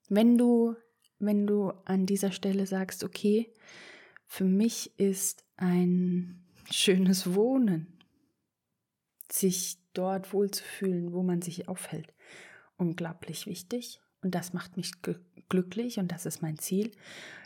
Wenn 0.08 0.38
du, 0.38 0.74
wenn 1.18 1.46
du 1.46 1.70
an 1.84 2.06
dieser 2.06 2.32
Stelle 2.32 2.66
sagst, 2.66 3.04
okay, 3.04 3.52
für 4.26 4.44
mich 4.44 4.98
ist 4.98 5.44
ein 5.56 6.45
schönes 6.70 7.34
Wohnen, 7.34 7.86
sich 9.30 9.78
dort 9.92 10.32
wohlzufühlen, 10.32 11.12
wo 11.12 11.22
man 11.22 11.42
sich 11.42 11.68
aufhält. 11.68 12.12
Unglaublich 12.76 13.46
wichtig 13.46 14.00
und 14.22 14.34
das 14.34 14.52
macht 14.52 14.76
mich 14.76 14.92
glücklich 15.48 15.98
und 15.98 16.12
das 16.12 16.26
ist 16.26 16.42
mein 16.42 16.58
Ziel. 16.58 16.92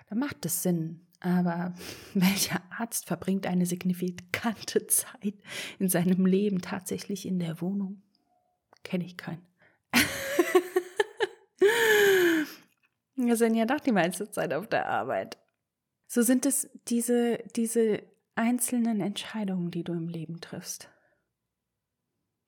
Da 0.09 0.17
macht 0.17 0.45
es 0.45 0.63
Sinn. 0.63 1.07
Aber 1.21 1.75
welcher 2.15 2.63
Arzt 2.71 3.07
verbringt 3.07 3.47
eine 3.47 3.67
signifikante 3.67 4.87
Zeit 4.87 5.35
in 5.79 5.89
seinem 5.89 6.27
Leben 6.27 6.63
tatsächlich 6.63 7.27
in 7.27 7.39
der 7.39 7.61
Wohnung? 7.61 8.03
Kenne 8.83 9.05
ich 9.05 9.17
keinen. 9.17 9.47
Wir 13.15 13.37
sind 13.37 13.55
ja 13.55 13.67
doch 13.67 13.81
die 13.81 13.93
meiste 13.93 14.31
Zeit 14.31 14.55
auf 14.55 14.67
der 14.67 14.89
Arbeit. 14.89 15.37
So 16.07 16.23
sind 16.23 16.47
es 16.47 16.71
diese, 16.89 17.39
diese 17.55 18.03
einzelnen 18.41 19.01
Entscheidungen, 19.01 19.71
die 19.71 19.85
du 19.85 19.93
im 19.93 20.09
Leben 20.09 20.41
triffst. 20.41 20.89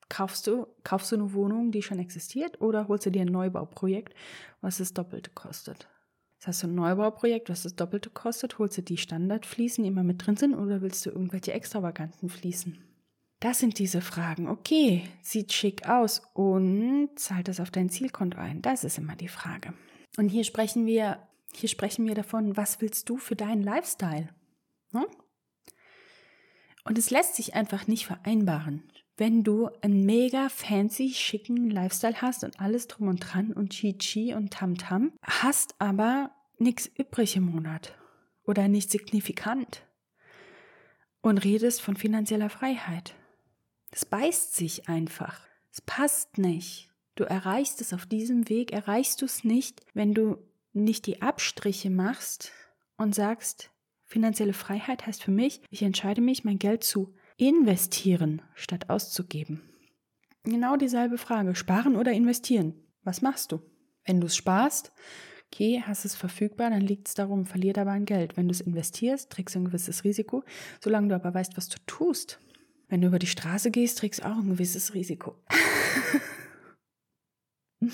Kaufst 0.09 0.47
du, 0.47 0.67
kaufst 0.85 1.13
du 1.13 1.17
eine 1.17 1.35
Wohnung, 1.35 1.71
die 1.71 1.83
schon 1.83 1.99
existiert, 1.99 2.61
oder 2.63 2.89
holst 2.89 3.05
du 3.05 3.11
dir 3.11 3.23
ein 3.23 3.29
Neubauprojekt, 3.29 4.15
was 4.63 4.79
das 4.79 4.95
Doppelte 4.95 5.31
kostet? 5.31 5.89
Das 6.39 6.49
heißt, 6.49 6.65
ein 6.65 6.75
Neubauprojekt, 6.75 7.51
was 7.51 7.63
das 7.63 7.77
Doppelte 7.77 8.09
kostet, 8.09 8.59
holst 8.59 8.79
du 8.79 8.83
die 8.83 8.97
Standardfliesen, 8.97 9.85
die 9.85 9.89
immer 9.89 10.03
mit 10.03 10.27
drin 10.27 10.37
sind, 10.37 10.55
oder 10.55 10.81
willst 10.81 11.05
du 11.05 11.11
irgendwelche 11.11 11.53
extravaganten 11.53 12.31
Fliesen? 12.31 12.79
Das 13.41 13.59
sind 13.59 13.79
diese 13.79 14.01
Fragen. 14.01 14.49
Okay, 14.49 15.05
sieht 15.21 15.53
schick 15.53 15.89
aus 15.89 16.23
und 16.33 17.11
zahlt 17.17 17.49
das 17.49 17.61
auf 17.61 17.71
dein 17.71 17.91
Zielkonto 17.91 18.39
ein? 18.39 18.63
Das 18.63 18.85
ist 18.85 18.97
immer 18.97 19.17
die 19.17 19.29
Frage. 19.29 19.75
Und 20.17 20.31
hier 20.31 20.45
sprechen 20.45 20.87
wir, 20.87 21.19
hier 21.53 21.69
sprechen 21.69 22.07
wir 22.07 22.15
davon, 22.15 22.57
was 22.57 22.81
willst 22.81 23.09
du 23.11 23.19
für 23.19 23.37
deinen 23.37 23.63
Lifestyle? 23.63 24.29
Hm? 24.93 25.07
Und 26.85 26.99
es 26.99 27.11
lässt 27.11 27.37
sich 27.37 27.55
einfach 27.55 27.87
nicht 27.87 28.07
vereinbaren 28.07 28.83
wenn 29.17 29.45
du 29.45 29.69
einen 29.83 30.05
mega 30.05 30.49
fancy, 30.49 31.11
schicken 31.11 31.71
Lifestyle 31.71 32.21
hast 32.23 32.45
und 32.45 32.61
alles 32.61 32.89
drum 32.89 33.09
und 33.09 33.19
dran 33.19 33.53
und 33.53 33.71
Chi-Chi 33.71 34.35
und 34.35 34.53
Tam-Tam, 34.53 35.13
hast 35.23 35.75
aber 35.79 36.31
nichts 36.59 36.87
übrig 36.99 37.37
im 37.37 37.45
Monat 37.45 37.97
oder 38.45 38.69
nicht 38.69 38.91
signifikant 38.91 39.83
und 41.21 41.39
redest 41.39 41.83
von 41.83 41.97
finanzieller 41.97 42.51
Freiheit. 42.51 43.15
Es 43.91 44.05
beißt 44.05 44.57
sich 44.57 44.89
einfach. 44.89 45.41
Es 45.71 45.81
passt 45.81 46.39
nicht. 46.39 46.91
Du 47.15 47.25
erreichst 47.25 47.81
es 47.81 47.93
auf 47.93 48.07
diesem 48.07 48.49
Weg, 48.49 48.73
erreichst 48.73 49.21
du 49.21 49.27
es 49.27 49.45
nicht, 49.45 49.83
wenn 49.93 50.15
du 50.15 50.39
nicht 50.73 51.07
die 51.07 51.21
Abstriche 51.21 51.91
machst 51.91 52.51
und 52.97 53.15
sagst, 53.15 53.71
finanzielle 54.13 54.53
Freiheit 54.53 55.07
heißt 55.07 55.23
für 55.23 55.31
mich, 55.31 55.63
ich 55.71 55.83
entscheide 55.83 56.21
mich, 56.21 56.45
mein 56.45 56.59
Geld 56.59 56.85
zu 56.85 57.15
investieren 57.39 58.43
statt 58.55 58.91
auszugeben. 58.91 59.63
Genau 60.45 60.77
dieselbe 60.77 61.19
Frage. 61.19 61.55
Sparen 61.55 61.97
oder 61.97 62.13
investieren? 62.13 62.75
Was 63.05 63.23
machst 63.23 63.53
du? 63.53 63.63
Wenn 64.05 64.21
du 64.21 64.27
es 64.27 64.37
sparst, 64.37 64.93
okay, 65.47 65.83
hast 65.87 66.05
es 66.05 66.15
verfügbar, 66.15 66.71
dann 66.71 66.83
liegt 66.83 67.09
es 67.09 67.15
darum, 67.15 67.47
verliert 67.47 67.79
aber 67.79 67.93
ein 67.93 68.05
Geld. 68.05 68.37
Wenn 68.37 68.49
du 68.49 68.53
es 68.53 68.61
investierst, 68.61 69.31
trägst 69.31 69.55
du 69.55 69.61
ein 69.61 69.65
gewisses 69.67 70.05
Risiko. 70.05 70.45
Solange 70.83 71.09
du 71.09 71.15
aber 71.15 71.33
weißt, 71.33 71.57
was 71.57 71.69
du 71.69 71.79
tust. 71.87 72.39
Wenn 72.89 73.01
du 73.01 73.07
über 73.09 73.19
die 73.19 73.27
Straße 73.27 73.71
gehst, 73.71 73.99
trägst 73.99 74.21
du 74.21 74.27
auch 74.27 74.37
ein 74.37 74.51
gewisses 74.51 74.93
Risiko. 74.93 75.37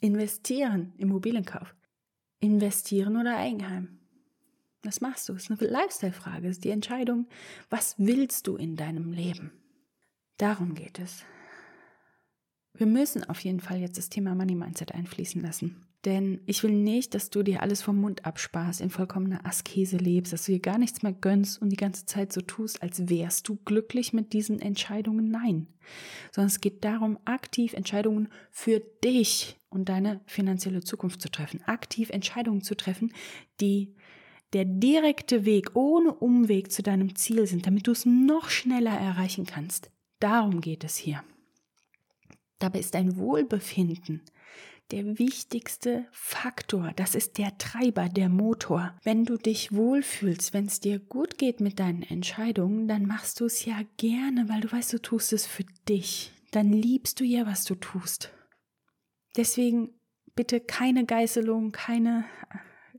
Investieren, 0.00 0.92
Immobilienkauf. 0.98 1.74
Investieren 2.40 3.16
oder 3.16 3.36
Eigenheim. 3.36 3.97
Was 4.82 5.00
machst 5.00 5.28
du? 5.28 5.34
Es 5.34 5.50
ist 5.50 5.60
eine 5.60 5.70
Lifestyle-Frage. 5.70 6.48
Es 6.48 6.56
ist 6.56 6.64
die 6.64 6.70
Entscheidung, 6.70 7.26
was 7.68 7.94
willst 7.98 8.46
du 8.46 8.56
in 8.56 8.76
deinem 8.76 9.12
Leben? 9.12 9.52
Darum 10.36 10.74
geht 10.74 10.98
es. 10.98 11.24
Wir 12.74 12.86
müssen 12.86 13.24
auf 13.24 13.40
jeden 13.40 13.60
Fall 13.60 13.78
jetzt 13.78 13.98
das 13.98 14.08
Thema 14.08 14.36
Money 14.36 14.54
Mindset 14.54 14.94
einfließen 14.94 15.42
lassen. 15.42 15.84
Denn 16.04 16.40
ich 16.46 16.62
will 16.62 16.70
nicht, 16.70 17.14
dass 17.14 17.28
du 17.28 17.42
dir 17.42 17.60
alles 17.60 17.82
vom 17.82 18.00
Mund 18.00 18.24
absparst, 18.24 18.80
in 18.80 18.88
vollkommener 18.88 19.44
Askese 19.44 19.96
lebst, 19.96 20.32
dass 20.32 20.44
du 20.44 20.52
dir 20.52 20.60
gar 20.60 20.78
nichts 20.78 21.02
mehr 21.02 21.12
gönnst 21.12 21.60
und 21.60 21.70
die 21.70 21.76
ganze 21.76 22.06
Zeit 22.06 22.32
so 22.32 22.40
tust, 22.40 22.82
als 22.82 23.08
wärst 23.08 23.48
du 23.48 23.56
glücklich 23.64 24.12
mit 24.12 24.32
diesen 24.32 24.60
Entscheidungen. 24.60 25.28
Nein. 25.28 25.66
Sondern 26.30 26.46
es 26.48 26.60
geht 26.60 26.84
darum, 26.84 27.18
aktiv 27.24 27.72
Entscheidungen 27.72 28.28
für 28.52 28.80
dich 29.02 29.58
und 29.70 29.88
deine 29.88 30.20
finanzielle 30.26 30.82
Zukunft 30.82 31.20
zu 31.20 31.30
treffen. 31.30 31.62
Aktiv 31.64 32.10
Entscheidungen 32.10 32.62
zu 32.62 32.76
treffen, 32.76 33.12
die 33.60 33.96
der 34.52 34.64
direkte 34.64 35.44
Weg 35.44 35.76
ohne 35.76 36.14
Umweg 36.14 36.72
zu 36.72 36.82
deinem 36.82 37.14
Ziel 37.14 37.46
sind, 37.46 37.66
damit 37.66 37.86
du 37.86 37.92
es 37.92 38.06
noch 38.06 38.48
schneller 38.48 38.98
erreichen 38.98 39.46
kannst. 39.46 39.90
Darum 40.20 40.60
geht 40.60 40.84
es 40.84 40.96
hier. 40.96 41.22
Dabei 42.58 42.80
ist 42.80 42.94
dein 42.94 43.16
Wohlbefinden 43.16 44.22
der 44.90 45.18
wichtigste 45.18 46.06
Faktor. 46.12 46.92
Das 46.96 47.14
ist 47.14 47.36
der 47.36 47.58
Treiber, 47.58 48.08
der 48.08 48.28
Motor. 48.28 48.96
Wenn 49.02 49.24
du 49.24 49.36
dich 49.36 49.72
wohlfühlst, 49.72 50.54
wenn 50.54 50.66
es 50.66 50.80
dir 50.80 50.98
gut 50.98 51.36
geht 51.36 51.60
mit 51.60 51.78
deinen 51.78 52.02
Entscheidungen, 52.02 52.88
dann 52.88 53.06
machst 53.06 53.40
du 53.40 53.44
es 53.44 53.64
ja 53.64 53.82
gerne, 53.98 54.48
weil 54.48 54.62
du 54.62 54.72
weißt, 54.72 54.92
du 54.94 54.98
tust 54.98 55.32
es 55.32 55.46
für 55.46 55.64
dich. 55.88 56.32
Dann 56.52 56.72
liebst 56.72 57.20
du 57.20 57.24
ja, 57.24 57.46
was 57.46 57.64
du 57.64 57.74
tust. 57.74 58.32
Deswegen 59.36 59.90
bitte 60.34 60.60
keine 60.60 61.04
Geißelung, 61.04 61.72
keine 61.72 62.24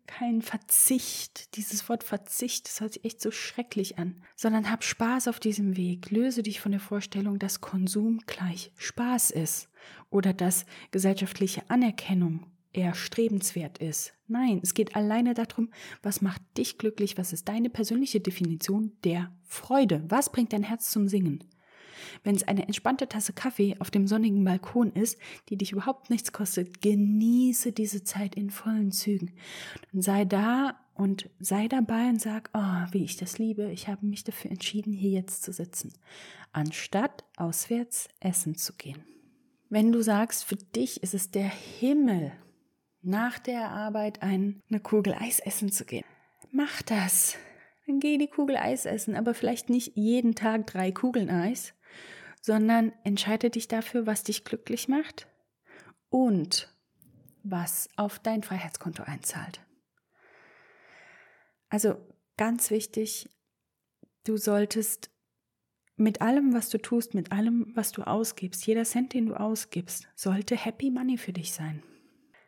kein 0.09 0.41
Verzicht, 0.41 1.55
dieses 1.55 1.87
Wort 1.87 2.03
Verzicht, 2.03 2.67
das 2.67 2.81
hört 2.81 2.93
sich 2.93 3.05
echt 3.05 3.21
so 3.21 3.29
schrecklich 3.29 3.99
an, 3.99 4.15
sondern 4.35 4.71
hab 4.71 4.83
Spaß 4.83 5.27
auf 5.27 5.39
diesem 5.39 5.77
Weg. 5.77 6.09
Löse 6.09 6.41
dich 6.41 6.59
von 6.59 6.71
der 6.71 6.81
Vorstellung, 6.81 7.37
dass 7.37 7.61
Konsum 7.61 8.19
gleich 8.25 8.71
Spaß 8.75 9.29
ist 9.29 9.69
oder 10.09 10.33
dass 10.33 10.65
gesellschaftliche 10.89 11.69
Anerkennung 11.69 12.47
eher 12.73 12.95
strebenswert 12.95 13.77
ist. 13.77 14.13
Nein, 14.27 14.59
es 14.63 14.73
geht 14.73 14.95
alleine 14.95 15.35
darum, 15.35 15.69
was 16.01 16.21
macht 16.23 16.41
dich 16.57 16.79
glücklich, 16.79 17.19
was 17.19 17.31
ist 17.31 17.47
deine 17.47 17.69
persönliche 17.69 18.19
Definition 18.19 18.93
der 19.03 19.31
Freude, 19.43 20.03
was 20.07 20.31
bringt 20.31 20.53
dein 20.53 20.63
Herz 20.63 20.89
zum 20.89 21.07
Singen. 21.07 21.43
Wenn 22.23 22.35
es 22.35 22.47
eine 22.47 22.63
entspannte 22.63 23.07
Tasse 23.07 23.33
Kaffee 23.33 23.75
auf 23.79 23.91
dem 23.91 24.07
sonnigen 24.07 24.43
Balkon 24.43 24.91
ist, 24.91 25.17
die 25.49 25.57
dich 25.57 25.71
überhaupt 25.71 26.09
nichts 26.09 26.31
kostet, 26.31 26.81
genieße 26.81 27.71
diese 27.71 28.03
Zeit 28.03 28.35
in 28.35 28.49
vollen 28.49 28.91
Zügen. 28.91 29.31
Dann 29.91 30.01
sei 30.01 30.25
da 30.25 30.79
und 30.99 31.29
sei 31.39 31.67
dabei 31.67 32.09
und 32.09 32.21
sag, 32.21 32.49
oh, 32.53 32.91
wie 32.91 33.05
ich 33.05 33.15
das 33.15 33.37
liebe, 33.37 33.71
ich 33.71 33.87
habe 33.87 34.05
mich 34.05 34.25
dafür 34.25 34.51
entschieden, 34.51 34.91
hier 34.91 35.11
jetzt 35.11 35.43
zu 35.43 35.53
sitzen, 35.53 35.93
anstatt 36.51 37.23
auswärts 37.37 38.09
essen 38.19 38.55
zu 38.55 38.73
gehen. 38.73 39.01
Wenn 39.69 39.91
du 39.91 40.01
sagst, 40.01 40.43
für 40.43 40.57
dich 40.57 41.01
ist 41.01 41.13
es 41.13 41.31
der 41.31 41.47
Himmel, 41.47 42.33
nach 43.01 43.39
der 43.39 43.69
Arbeit 43.69 44.21
eine 44.21 44.79
Kugel 44.83 45.13
Eis 45.13 45.39
essen 45.39 45.71
zu 45.71 45.85
gehen, 45.85 46.03
mach 46.51 46.81
das. 46.81 47.37
Dann 47.87 47.99
geh 47.99 48.17
die 48.17 48.27
Kugel 48.27 48.57
Eis 48.57 48.85
essen, 48.85 49.15
aber 49.15 49.33
vielleicht 49.33 49.69
nicht 49.69 49.95
jeden 49.95 50.35
Tag 50.35 50.67
drei 50.67 50.91
Kugeln 50.91 51.29
Eis, 51.29 51.73
sondern 52.41 52.93
entscheide 53.03 53.49
dich 53.49 53.67
dafür, 53.67 54.05
was 54.05 54.23
dich 54.23 54.43
glücklich 54.43 54.87
macht 54.87 55.27
und 56.09 56.73
was 57.43 57.89
auf 57.95 58.19
dein 58.19 58.43
Freiheitskonto 58.43 59.03
einzahlt. 59.03 59.61
Also 61.69 61.97
ganz 62.37 62.71
wichtig, 62.71 63.29
du 64.23 64.37
solltest 64.37 65.11
mit 65.95 66.21
allem, 66.21 66.53
was 66.53 66.69
du 66.69 66.77
tust, 66.77 67.13
mit 67.13 67.31
allem, 67.31 67.71
was 67.75 67.91
du 67.91 68.03
ausgibst, 68.03 68.65
jeder 68.65 68.85
Cent, 68.85 69.13
den 69.13 69.27
du 69.27 69.35
ausgibst, 69.35 70.07
sollte 70.15 70.55
Happy 70.55 70.89
Money 70.89 71.17
für 71.17 71.33
dich 71.33 71.51
sein. 71.51 71.83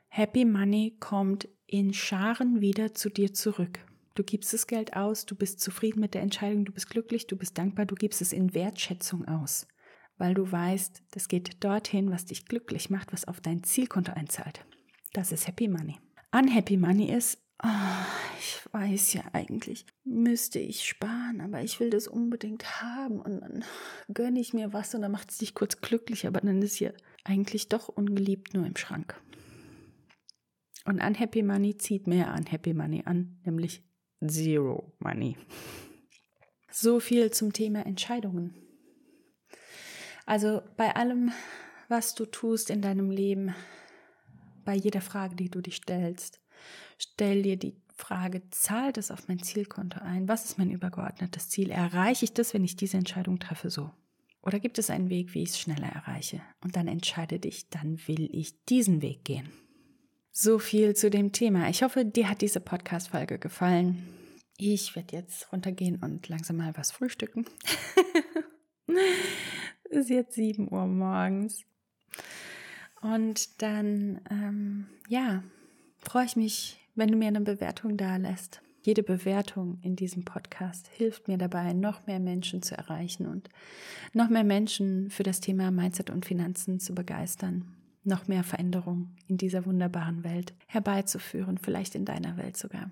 Happy 0.08 0.46
Money 0.46 0.98
kommt 1.00 1.50
in 1.68 1.94
Scharen 1.94 2.62
wieder 2.62 2.94
zu 2.94 3.10
dir 3.10 3.34
zurück. 3.34 3.80
Du 4.16 4.24
gibst 4.24 4.54
das 4.54 4.68
Geld 4.68 4.96
aus, 4.96 5.26
du 5.26 5.36
bist 5.36 5.62
zufrieden 5.62 6.02
mit 6.02 6.14
der 6.14 6.22
Entscheidung, 6.22 6.66
du 6.66 6.72
bist 6.72 6.90
glücklich, 6.90 7.28
du 7.28 7.38
bist 7.38 7.58
dankbar, 7.58 7.86
du 7.86 7.96
gibst 7.96 8.22
es 8.22 8.34
in 8.34 8.54
Wertschätzung 8.54 9.26
aus 9.28 9.68
weil 10.22 10.36
du 10.36 10.52
weißt, 10.52 11.02
das 11.10 11.28
geht 11.28 11.64
dorthin, 11.64 12.12
was 12.12 12.26
dich 12.26 12.46
glücklich 12.46 12.92
macht, 12.92 13.12
was 13.12 13.28
auf 13.28 13.42
dein 13.42 13.64
Zielkonto 13.64 14.12
einzahlt. 14.14 14.64
Das 15.14 15.32
ist 15.32 15.48
Happy 15.48 15.68
Money. 15.68 15.98
Unhappy 16.32 16.78
Money 16.78 17.12
ist, 17.12 17.40
oh, 17.64 17.68
ich 18.40 18.60
weiß 18.72 19.14
ja 19.14 19.24
eigentlich, 19.34 19.84
müsste 20.04 20.60
ich 20.60 20.86
sparen, 20.88 21.42
aber 21.42 21.64
ich 21.64 21.80
will 21.80 21.90
das 21.90 22.08
unbedingt 22.08 22.84
haben 22.84 23.20
und 23.20 23.42
dann 23.42 23.66
gönne 24.14 24.40
ich 24.40 24.54
mir 24.54 24.74
was 24.74 24.94
und 24.94 25.02
dann 25.02 25.12
macht 25.12 25.32
es 25.32 25.40
dich 25.40 25.56
kurz 25.56 25.82
glücklich, 25.82 26.28
aber 26.28 26.40
dann 26.40 26.62
ist 26.62 26.76
hier 26.76 26.94
eigentlich 27.24 27.68
doch 27.70 27.90
ungeliebt 27.90 28.54
nur 28.54 28.68
im 28.68 28.78
Schrank. 28.78 29.20
Und 30.86 31.04
Unhappy 31.04 31.42
Money 31.42 31.80
zieht 31.80 32.06
mehr 32.06 32.36
Unhappy 32.38 32.76
Money 32.76 33.02
an, 33.06 33.40
nämlich 33.44 33.82
Zero 34.24 34.94
Money. 35.00 35.36
So 36.70 37.00
viel 37.00 37.32
zum 37.32 37.54
Thema 37.54 37.88
Entscheidungen. 37.88 38.71
Also 40.32 40.62
bei 40.78 40.96
allem, 40.96 41.34
was 41.90 42.16
du 42.16 42.26
tust 42.26 42.70
in 42.70 42.82
deinem 42.82 43.12
Leben, 43.12 43.54
bei 44.64 44.74
jeder 44.76 45.02
Frage, 45.02 45.36
die 45.36 45.50
du 45.50 45.60
dich 45.60 45.76
stellst, 45.76 46.40
stell 46.98 47.44
dir 47.44 47.58
die 47.58 47.76
Frage, 47.94 48.42
zahlt 48.50 48.98
es 48.98 49.12
auf 49.12 49.28
mein 49.28 49.44
Zielkonto 49.44 50.00
ein? 50.00 50.30
Was 50.30 50.46
ist 50.46 50.58
mein 50.58 50.72
übergeordnetes 50.72 51.50
Ziel? 51.50 51.70
Erreiche 51.70 52.24
ich 52.24 52.34
das, 52.34 52.54
wenn 52.54 52.64
ich 52.64 52.78
diese 52.78 52.96
Entscheidung 52.96 53.40
treffe, 53.40 53.70
so? 53.70 53.92
Oder 54.42 54.62
gibt 54.62 54.80
es 54.80 54.90
einen 54.90 55.10
Weg, 55.10 55.34
wie 55.34 55.44
ich 55.44 55.50
es 55.50 55.60
schneller 55.60 55.90
erreiche? 55.90 56.40
Und 56.64 56.78
dann 56.78 56.88
entscheide 56.88 57.38
dich, 57.38 57.68
dann 57.68 58.00
will 58.08 58.30
ich 58.32 58.64
diesen 58.64 59.02
Weg 59.02 59.26
gehen. 59.26 59.50
So 60.32 60.60
viel 60.60 60.96
zu 60.96 61.10
dem 61.10 61.34
Thema. 61.34 61.68
Ich 61.68 61.84
hoffe, 61.84 62.06
dir 62.06 62.30
hat 62.30 62.40
diese 62.40 62.62
Podcast-Folge 62.62 63.38
gefallen. 63.38 64.08
Ich 64.56 64.96
werde 64.96 65.14
jetzt 65.14 65.52
runtergehen 65.52 65.98
und 66.02 66.30
langsam 66.30 66.56
mal 66.56 66.72
was 66.78 66.94
frühstücken. 66.94 67.46
ist 69.92 70.10
jetzt 70.10 70.34
7 70.34 70.72
Uhr 70.72 70.88
morgens. 70.88 71.64
Und 73.02 73.62
dann, 73.62 74.22
ähm, 74.30 74.88
ja, 75.08 75.44
freue 76.00 76.26
ich 76.26 76.36
mich, 76.36 76.80
wenn 76.96 77.10
du 77.10 77.18
mir 77.18 77.28
eine 77.28 77.42
Bewertung 77.42 77.98
da 77.98 78.18
lässt. 78.18 78.62
Jede 78.84 79.04
Bewertung 79.04 79.78
in 79.84 79.96
diesem 79.96 80.26
Podcast 80.26 80.88
hilft 80.88 81.28
mir 81.28 81.38
dabei, 81.38 81.74
noch 81.74 82.08
mehr 82.08 82.20
Menschen 82.20 82.64
zu 82.64 82.76
erreichen 82.76 83.28
und 83.28 83.50
noch 84.14 84.30
mehr 84.30 84.44
Menschen 84.44 85.12
für 85.12 85.24
das 85.24 85.40
Thema 85.40 85.70
Mindset 85.70 86.10
und 86.10 86.26
Finanzen 86.26 86.80
zu 86.80 86.96
begeistern, 86.96 87.76
noch 88.04 88.28
mehr 88.28 88.44
Veränderung 88.44 89.16
in 89.28 89.38
dieser 89.38 89.66
wunderbaren 89.68 90.24
Welt 90.24 90.54
herbeizuführen, 90.66 91.60
vielleicht 91.60 91.94
in 91.94 92.06
deiner 92.06 92.38
Welt 92.38 92.58
sogar. 92.58 92.90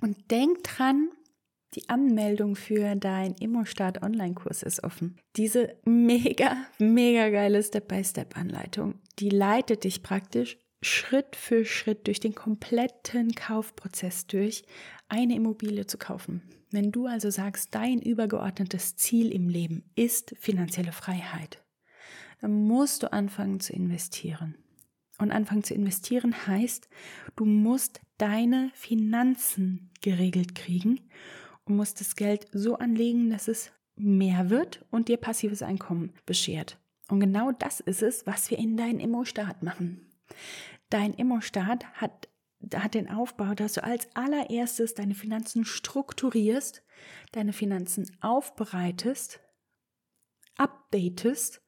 Und 0.00 0.30
denk 0.30 0.62
dran, 0.62 1.08
die 1.74 1.88
Anmeldung 1.88 2.56
für 2.56 2.96
dein 2.96 3.34
Immostart 3.34 4.02
Online-Kurs 4.02 4.62
ist 4.62 4.82
offen. 4.82 5.18
Diese 5.36 5.76
mega, 5.84 6.56
mega 6.78 7.28
geile 7.30 7.62
Step-by-Step-Anleitung, 7.62 8.94
die 9.18 9.30
leitet 9.30 9.84
dich 9.84 10.02
praktisch 10.02 10.58
Schritt 10.82 11.36
für 11.36 11.64
Schritt 11.64 12.06
durch 12.06 12.20
den 12.20 12.34
kompletten 12.34 13.34
Kaufprozess 13.34 14.26
durch, 14.26 14.64
eine 15.08 15.34
Immobilie 15.34 15.86
zu 15.86 15.98
kaufen. 15.98 16.42
Wenn 16.70 16.90
du 16.90 17.06
also 17.06 17.30
sagst, 17.30 17.74
dein 17.74 18.00
übergeordnetes 18.00 18.96
Ziel 18.96 19.32
im 19.32 19.48
Leben 19.48 19.84
ist 19.94 20.34
finanzielle 20.38 20.92
Freiheit, 20.92 21.62
dann 22.40 22.64
musst 22.66 23.02
du 23.02 23.12
anfangen 23.12 23.60
zu 23.60 23.72
investieren. 23.72 24.56
Und 25.18 25.32
anfangen 25.32 25.64
zu 25.64 25.74
investieren 25.74 26.46
heißt, 26.46 26.88
du 27.36 27.44
musst 27.44 28.00
deine 28.16 28.70
Finanzen 28.72 29.90
geregelt 30.00 30.54
kriegen 30.54 31.00
musst 31.70 32.00
das 32.00 32.16
Geld 32.16 32.46
so 32.52 32.76
anlegen, 32.76 33.30
dass 33.30 33.48
es 33.48 33.72
mehr 33.96 34.50
wird 34.50 34.84
und 34.90 35.08
dir 35.08 35.16
passives 35.16 35.62
Einkommen 35.62 36.12
beschert. 36.26 36.78
Und 37.08 37.20
genau 37.20 37.52
das 37.52 37.80
ist 37.80 38.02
es, 38.02 38.26
was 38.26 38.50
wir 38.50 38.58
in 38.58 38.76
deinem 38.76 39.00
Immo-Start 39.00 39.62
machen. 39.62 40.06
Dein 40.90 41.12
Immo-Start 41.14 41.84
hat, 41.94 42.28
hat 42.74 42.94
den 42.94 43.10
Aufbau, 43.10 43.54
dass 43.54 43.74
du 43.74 43.84
als 43.84 44.08
allererstes 44.14 44.94
deine 44.94 45.14
Finanzen 45.14 45.64
strukturierst, 45.64 46.82
deine 47.32 47.52
Finanzen 47.52 48.16
aufbereitest, 48.20 49.40
updatest 50.56 51.62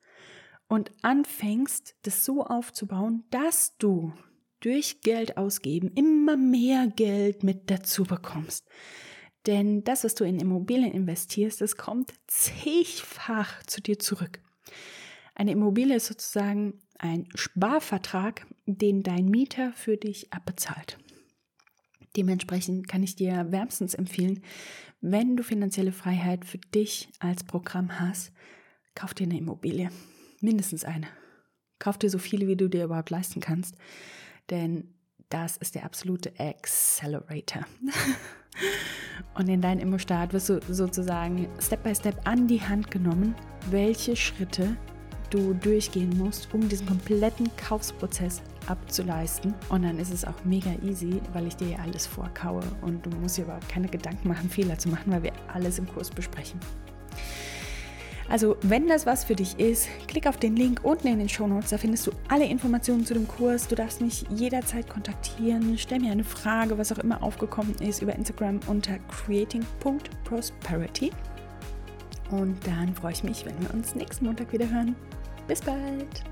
und 0.68 0.92
anfängst, 1.02 1.96
das 2.02 2.24
so 2.24 2.44
aufzubauen, 2.44 3.24
dass 3.30 3.76
du 3.78 4.12
durch 4.60 5.00
Geld 5.00 5.36
ausgeben 5.36 5.90
immer 5.94 6.36
mehr 6.36 6.86
Geld 6.86 7.42
mit 7.42 7.70
dazu 7.70 8.04
bekommst. 8.04 8.64
Denn 9.46 9.82
das, 9.84 10.04
was 10.04 10.14
du 10.14 10.24
in 10.24 10.38
Immobilien 10.38 10.92
investierst, 10.92 11.60
das 11.60 11.76
kommt 11.76 12.12
zigfach 12.26 13.62
zu 13.64 13.80
dir 13.80 13.98
zurück. 13.98 14.40
Eine 15.34 15.52
Immobilie 15.52 15.96
ist 15.96 16.06
sozusagen 16.06 16.74
ein 16.98 17.26
Sparvertrag, 17.34 18.46
den 18.66 19.02
dein 19.02 19.26
Mieter 19.26 19.72
für 19.72 19.96
dich 19.96 20.32
abbezahlt. 20.32 20.98
Dementsprechend 22.16 22.88
kann 22.88 23.02
ich 23.02 23.16
dir 23.16 23.50
wärmstens 23.50 23.94
empfehlen, 23.94 24.42
wenn 25.00 25.36
du 25.36 25.42
finanzielle 25.42 25.92
Freiheit 25.92 26.44
für 26.44 26.58
dich 26.58 27.08
als 27.18 27.42
Programm 27.42 27.98
hast, 27.98 28.32
kauf 28.94 29.14
dir 29.14 29.24
eine 29.24 29.38
Immobilie. 29.38 29.90
Mindestens 30.40 30.84
eine. 30.84 31.08
Kauf 31.78 31.98
dir 31.98 32.10
so 32.10 32.18
viele, 32.18 32.46
wie 32.46 32.56
du 32.56 32.68
dir 32.68 32.84
überhaupt 32.84 33.10
leisten 33.10 33.40
kannst. 33.40 33.74
Denn 34.50 34.94
das 35.30 35.56
ist 35.56 35.74
der 35.74 35.84
absolute 35.84 36.38
Accelerator. 36.38 37.66
Und 39.34 39.48
in 39.48 39.60
deinem 39.60 39.80
Immostart 39.80 40.32
wirst 40.32 40.50
du 40.50 40.60
sozusagen 40.68 41.48
Step 41.58 41.82
by 41.82 41.94
Step 41.94 42.16
an 42.24 42.46
die 42.46 42.60
Hand 42.60 42.90
genommen, 42.90 43.34
welche 43.70 44.14
Schritte 44.14 44.76
du 45.30 45.54
durchgehen 45.54 46.16
musst, 46.18 46.52
um 46.52 46.68
diesen 46.68 46.86
kompletten 46.86 47.50
Kaufsprozess 47.56 48.42
abzuleisten. 48.66 49.54
Und 49.70 49.82
dann 49.82 49.98
ist 49.98 50.12
es 50.12 50.24
auch 50.24 50.44
mega 50.44 50.70
easy, 50.84 51.20
weil 51.32 51.46
ich 51.46 51.56
dir 51.56 51.78
alles 51.80 52.06
vorkaue 52.06 52.62
und 52.82 53.04
du 53.06 53.10
musst 53.16 53.38
dir 53.38 53.44
überhaupt 53.44 53.68
keine 53.68 53.88
Gedanken 53.88 54.28
machen, 54.28 54.50
Fehler 54.50 54.78
zu 54.78 54.90
machen, 54.90 55.10
weil 55.10 55.22
wir 55.22 55.32
alles 55.52 55.78
im 55.78 55.88
Kurs 55.88 56.10
besprechen. 56.10 56.60
Also, 58.28 58.56
wenn 58.62 58.88
das 58.88 59.06
was 59.06 59.24
für 59.24 59.34
dich 59.34 59.58
ist, 59.58 59.88
klick 60.06 60.26
auf 60.26 60.36
den 60.36 60.56
Link 60.56 60.80
unten 60.82 61.08
in 61.08 61.18
den 61.18 61.28
Show 61.28 61.46
Notes. 61.46 61.70
Da 61.70 61.78
findest 61.78 62.06
du 62.06 62.12
alle 62.28 62.44
Informationen 62.44 63.04
zu 63.04 63.14
dem 63.14 63.28
Kurs. 63.28 63.68
Du 63.68 63.74
darfst 63.74 64.00
mich 64.00 64.24
jederzeit 64.30 64.88
kontaktieren. 64.88 65.76
Stell 65.76 66.00
mir 66.00 66.12
eine 66.12 66.24
Frage, 66.24 66.78
was 66.78 66.92
auch 66.92 66.98
immer 66.98 67.22
aufgekommen 67.22 67.74
ist, 67.80 68.00
über 68.02 68.14
Instagram 68.14 68.60
unter 68.66 68.98
creating.prosperity. 69.26 71.10
Und 72.30 72.56
dann 72.66 72.94
freue 72.94 73.12
ich 73.12 73.22
mich, 73.22 73.44
wenn 73.44 73.60
wir 73.60 73.74
uns 73.74 73.94
nächsten 73.94 74.24
Montag 74.24 74.52
wieder 74.52 74.68
hören. 74.68 74.96
Bis 75.46 75.60
bald! 75.60 76.24